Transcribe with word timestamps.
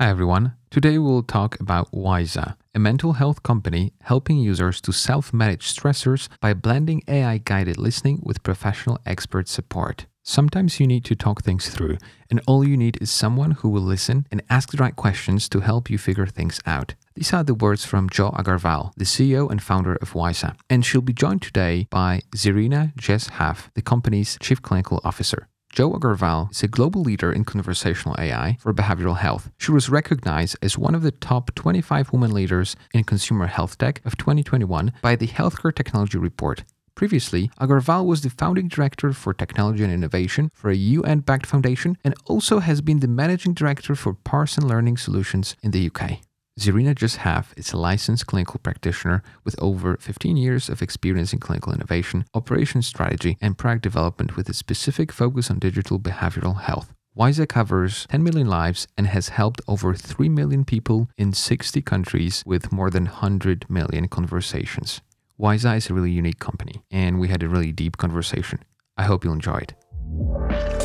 Hi, 0.00 0.10
everyone. 0.10 0.52
Today 0.70 0.96
we'll 0.96 1.24
talk 1.24 1.58
about 1.58 1.90
Wysa, 1.90 2.54
a 2.72 2.78
mental 2.78 3.14
health 3.14 3.42
company 3.42 3.94
helping 4.02 4.38
users 4.38 4.80
to 4.82 4.92
self 4.92 5.34
manage 5.34 5.74
stressors 5.74 6.28
by 6.40 6.54
blending 6.54 7.02
AI 7.08 7.38
guided 7.38 7.78
listening 7.78 8.20
with 8.22 8.44
professional 8.44 9.00
expert 9.04 9.48
support. 9.48 10.06
Sometimes 10.22 10.78
you 10.78 10.86
need 10.86 11.04
to 11.06 11.16
talk 11.16 11.42
things 11.42 11.68
through, 11.68 11.98
and 12.30 12.40
all 12.46 12.62
you 12.64 12.76
need 12.76 12.96
is 13.02 13.10
someone 13.10 13.50
who 13.50 13.68
will 13.68 13.82
listen 13.82 14.24
and 14.30 14.40
ask 14.48 14.70
the 14.70 14.76
right 14.76 14.94
questions 14.94 15.48
to 15.48 15.60
help 15.60 15.90
you 15.90 15.98
figure 15.98 16.26
things 16.26 16.60
out. 16.64 16.94
These 17.16 17.32
are 17.32 17.42
the 17.42 17.54
words 17.54 17.84
from 17.84 18.08
Jo 18.08 18.30
Aggarwal, 18.30 18.92
the 18.96 19.04
CEO 19.04 19.50
and 19.50 19.60
founder 19.60 19.96
of 19.96 20.12
Wysa, 20.12 20.54
and 20.70 20.86
she'll 20.86 21.00
be 21.00 21.12
joined 21.12 21.42
today 21.42 21.88
by 21.90 22.20
Zerina 22.36 22.94
Jezhav, 22.94 23.70
the 23.74 23.82
company's 23.82 24.38
chief 24.40 24.62
clinical 24.62 25.00
officer. 25.02 25.47
Jo 25.70 25.92
Aggarwal 25.92 26.50
is 26.50 26.62
a 26.62 26.68
global 26.68 27.02
leader 27.02 27.30
in 27.30 27.44
conversational 27.44 28.16
AI 28.18 28.56
for 28.60 28.72
behavioral 28.72 29.18
health. 29.18 29.50
She 29.58 29.70
was 29.70 29.88
recognized 29.88 30.56
as 30.62 30.78
one 30.78 30.94
of 30.94 31.02
the 31.02 31.12
top 31.12 31.54
25 31.54 32.12
women 32.12 32.32
leaders 32.32 32.74
in 32.92 33.04
consumer 33.04 33.46
health 33.46 33.78
tech 33.78 34.00
of 34.04 34.16
2021 34.16 34.92
by 35.02 35.14
the 35.14 35.28
Healthcare 35.28 35.74
Technology 35.74 36.18
Report. 36.18 36.64
Previously, 36.94 37.48
Aggarwal 37.60 38.06
was 38.06 38.22
the 38.22 38.30
founding 38.30 38.66
director 38.66 39.12
for 39.12 39.32
technology 39.32 39.84
and 39.84 39.92
innovation 39.92 40.50
for 40.52 40.70
a 40.70 40.74
UN 40.74 41.20
backed 41.20 41.46
foundation 41.46 41.96
and 42.02 42.12
also 42.24 42.58
has 42.58 42.80
been 42.80 42.98
the 42.98 43.06
managing 43.06 43.54
director 43.54 43.94
for 43.94 44.14
Pearson 44.14 44.66
Learning 44.66 44.96
Solutions 44.96 45.54
in 45.62 45.70
the 45.70 45.86
UK. 45.86 46.18
Zerina 46.58 46.92
Jezhav 46.92 47.56
is 47.56 47.72
a 47.72 47.76
licensed 47.76 48.26
clinical 48.26 48.58
practitioner 48.58 49.22
with 49.44 49.54
over 49.62 49.96
15 50.00 50.36
years 50.36 50.68
of 50.68 50.82
experience 50.82 51.32
in 51.32 51.38
clinical 51.38 51.72
innovation, 51.72 52.24
operations 52.34 52.84
strategy, 52.84 53.38
and 53.40 53.56
product 53.56 53.84
development 53.84 54.36
with 54.36 54.48
a 54.48 54.52
specific 54.54 55.12
focus 55.12 55.52
on 55.52 55.60
digital 55.60 56.00
behavioral 56.00 56.60
health. 56.62 56.92
Wysa 57.16 57.48
covers 57.48 58.08
10 58.10 58.24
million 58.24 58.48
lives 58.48 58.88
and 58.96 59.06
has 59.06 59.28
helped 59.28 59.60
over 59.68 59.94
3 59.94 60.28
million 60.28 60.64
people 60.64 61.08
in 61.16 61.32
60 61.32 61.80
countries 61.82 62.42
with 62.44 62.72
more 62.72 62.90
than 62.90 63.04
100 63.04 63.70
million 63.70 64.08
conversations. 64.08 65.00
Wysa 65.38 65.76
is 65.76 65.88
a 65.88 65.94
really 65.94 66.10
unique 66.10 66.40
company, 66.40 66.82
and 66.90 67.20
we 67.20 67.28
had 67.28 67.44
a 67.44 67.48
really 67.48 67.70
deep 67.70 67.98
conversation. 67.98 68.64
I 68.96 69.04
hope 69.04 69.22
you'll 69.22 69.34
enjoy 69.34 69.58
it. 69.58 70.77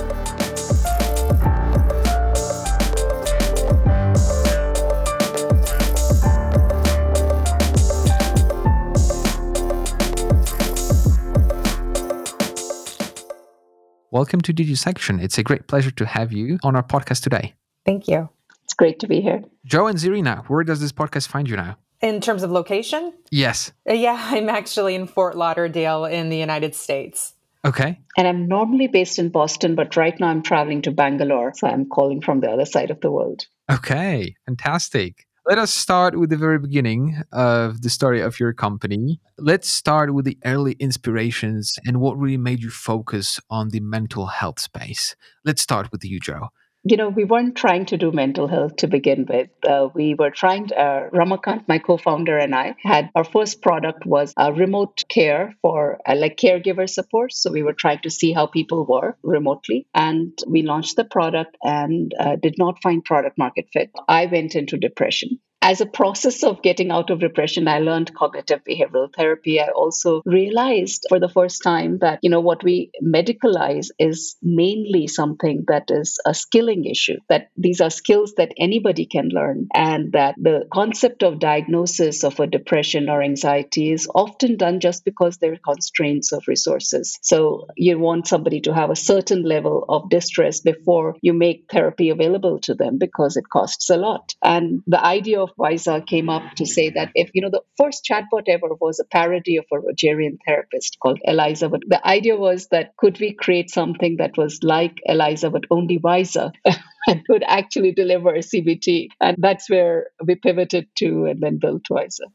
Welcome 14.13 14.41
to 14.41 14.53
DigiSection. 14.53 15.19
It's 15.23 15.39
a 15.39 15.43
great 15.43 15.65
pleasure 15.65 15.89
to 15.89 16.05
have 16.05 16.31
you 16.31 16.59
on 16.61 16.75
our 16.75 16.83
podcast 16.83 17.23
today. 17.23 17.55
Thank 17.83 18.07
you. 18.07 18.29
It's 18.63 18.75
great 18.75 18.99
to 18.99 19.07
be 19.07 19.21
here. 19.21 19.41
Jo 19.65 19.87
and 19.87 19.97
Zerina, 19.97 20.45
where 20.45 20.63
does 20.63 20.79
this 20.79 20.91
podcast 20.91 21.29
find 21.29 21.49
you 21.49 21.55
now? 21.55 21.77
In 21.99 22.21
terms 22.21 22.43
of 22.43 22.51
location? 22.51 23.13
Yes. 23.31 23.71
Uh, 23.89 23.93
yeah, 23.93 24.15
I'm 24.29 24.49
actually 24.49 24.93
in 24.93 25.07
Fort 25.07 25.35
Lauderdale 25.35 26.05
in 26.05 26.29
the 26.29 26.37
United 26.37 26.75
States. 26.75 27.33
Okay. 27.65 27.99
And 28.15 28.27
I'm 28.27 28.47
normally 28.47 28.85
based 28.85 29.17
in 29.17 29.29
Boston, 29.29 29.73
but 29.73 29.95
right 29.95 30.19
now 30.19 30.27
I'm 30.27 30.43
traveling 30.43 30.83
to 30.83 30.91
Bangalore. 30.91 31.51
So 31.55 31.65
I'm 31.67 31.89
calling 31.89 32.21
from 32.21 32.39
the 32.39 32.51
other 32.51 32.65
side 32.65 32.91
of 32.91 33.01
the 33.01 33.09
world. 33.09 33.47
Okay. 33.71 34.35
Fantastic. 34.45 35.25
Let 35.45 35.57
us 35.57 35.73
start 35.73 36.17
with 36.17 36.29
the 36.29 36.37
very 36.37 36.57
beginning 36.57 37.21
of 37.33 37.81
the 37.81 37.89
story 37.89 38.21
of 38.21 38.39
your 38.39 38.53
company. 38.53 39.19
Let's 39.37 39.67
start 39.67 40.13
with 40.13 40.23
the 40.23 40.37
early 40.45 40.73
inspirations 40.79 41.75
and 41.85 41.99
what 41.99 42.17
really 42.17 42.37
made 42.37 42.63
you 42.63 42.69
focus 42.69 43.41
on 43.49 43.69
the 43.69 43.81
mental 43.81 44.27
health 44.27 44.59
space. 44.61 45.17
Let's 45.43 45.61
start 45.61 45.91
with 45.91 46.05
you, 46.05 46.21
Jo 46.21 46.49
you 46.85 46.97
know, 46.97 47.07
we 47.09 47.23
weren't 47.23 47.55
trying 47.55 47.85
to 47.85 47.97
do 47.97 48.11
mental 48.11 48.47
health 48.47 48.75
to 48.77 48.87
begin 48.87 49.25
with. 49.27 49.49
Uh, 49.67 49.87
we 49.93 50.15
were 50.15 50.31
trying, 50.31 50.67
to, 50.67 50.77
uh, 50.77 51.09
Ramakant, 51.11 51.65
my 51.67 51.79
co-founder 51.79 52.37
and 52.37 52.53
I 52.53 52.75
had, 52.83 53.09
our 53.15 53.23
first 53.23 53.61
product 53.61 54.05
was 54.05 54.33
a 54.37 54.51
remote 54.51 55.03
care 55.07 55.55
for 55.61 55.99
uh, 56.05 56.15
like 56.15 56.35
caregiver 56.37 56.89
support. 56.89 57.33
So 57.33 57.51
we 57.51 57.63
were 57.63 57.73
trying 57.73 57.99
to 58.03 58.09
see 58.09 58.33
how 58.33 58.47
people 58.47 58.85
were 58.85 59.17
remotely. 59.23 59.87
And 59.93 60.37
we 60.45 60.63
launched 60.63 60.97
the 60.97 61.05
product 61.05 61.55
and 61.63 62.13
uh, 62.19 62.35
did 62.35 62.55
not 62.57 62.81
find 62.83 63.03
product 63.03 63.37
market 63.37 63.67
fit. 63.71 63.89
I 64.09 64.25
went 64.25 64.55
into 64.55 64.77
depression 64.77 65.39
as 65.63 65.79
a 65.79 65.85
process 65.85 66.43
of 66.43 66.61
getting 66.61 66.91
out 66.91 67.09
of 67.09 67.21
depression, 67.21 67.69
I 67.69 67.79
learned 67.79 68.13
cognitive 68.13 68.59
behavioral 68.69 69.07
therapy. 69.15 69.61
I 69.61 69.69
also 69.73 70.21
realized 70.25 71.05
for 71.07 71.21
the 71.21 71.29
first 71.29 71.63
time 71.63 71.99
that, 71.99 72.19
you 72.21 72.29
know, 72.29 72.41
what 72.41 72.65
we 72.65 72.91
medicalize 73.01 73.87
is 73.97 74.35
mainly 74.43 75.07
something 75.07 75.63
that 75.69 75.85
is 75.89 76.19
a 76.25 76.33
skilling 76.33 76.83
issue, 76.83 77.17
that 77.29 77.47
these 77.55 77.79
are 77.79 77.89
skills 77.89 78.33
that 78.35 78.51
anybody 78.57 79.05
can 79.05 79.29
learn, 79.29 79.67
and 79.73 80.11
that 80.11 80.35
the 80.37 80.67
concept 80.71 81.23
of 81.23 81.39
diagnosis 81.39 82.25
of 82.25 82.41
a 82.41 82.47
depression 82.47 83.09
or 83.09 83.23
anxiety 83.23 83.93
is 83.93 84.09
often 84.13 84.57
done 84.57 84.81
just 84.81 85.05
because 85.05 85.37
there 85.37 85.53
are 85.53 85.59
constraints 85.65 86.33
of 86.33 86.43
resources. 86.45 87.17
So 87.21 87.67
you 87.77 87.97
want 87.97 88.27
somebody 88.27 88.59
to 88.61 88.73
have 88.73 88.89
a 88.89 88.97
certain 88.97 89.43
level 89.43 89.85
of 89.87 90.09
distress 90.09 90.59
before 90.59 91.15
you 91.21 91.31
make 91.31 91.71
therapy 91.71 92.09
available 92.09 92.59
to 92.63 92.73
them 92.75 92.97
because 92.97 93.37
it 93.37 93.49
costs 93.49 93.89
a 93.89 93.95
lot. 93.95 94.35
And 94.43 94.83
the 94.87 95.01
idea 95.01 95.39
of 95.39 95.52
Wysa 95.59 96.05
came 96.05 96.29
up 96.29 96.53
to 96.55 96.65
say 96.65 96.89
that 96.91 97.11
if, 97.15 97.29
you 97.33 97.41
know, 97.41 97.49
the 97.51 97.61
first 97.77 98.07
chatbot 98.09 98.47
ever 98.47 98.69
was 98.79 98.99
a 98.99 99.05
parody 99.05 99.57
of 99.57 99.65
a 99.71 99.75
Rogerian 99.75 100.37
therapist 100.45 100.97
called 101.01 101.19
Eliza. 101.23 101.69
But 101.69 101.81
the 101.87 102.05
idea 102.05 102.37
was 102.37 102.67
that 102.67 102.95
could 102.97 103.19
we 103.19 103.33
create 103.33 103.69
something 103.69 104.17
that 104.17 104.37
was 104.37 104.59
like 104.63 104.97
Eliza, 105.05 105.49
but 105.49 105.63
only 105.69 105.99
Wysa? 105.99 106.51
and 107.07 107.25
could 107.25 107.43
actually 107.45 107.91
deliver 107.91 108.33
a 108.33 108.39
CBT. 108.39 109.07
And 109.19 109.37
that's 109.39 109.69
where 109.69 110.07
we 110.25 110.35
pivoted 110.35 110.87
to 110.97 111.25
and 111.25 111.41
then 111.41 111.59
built 111.59 111.83
Wysa. 111.91 112.27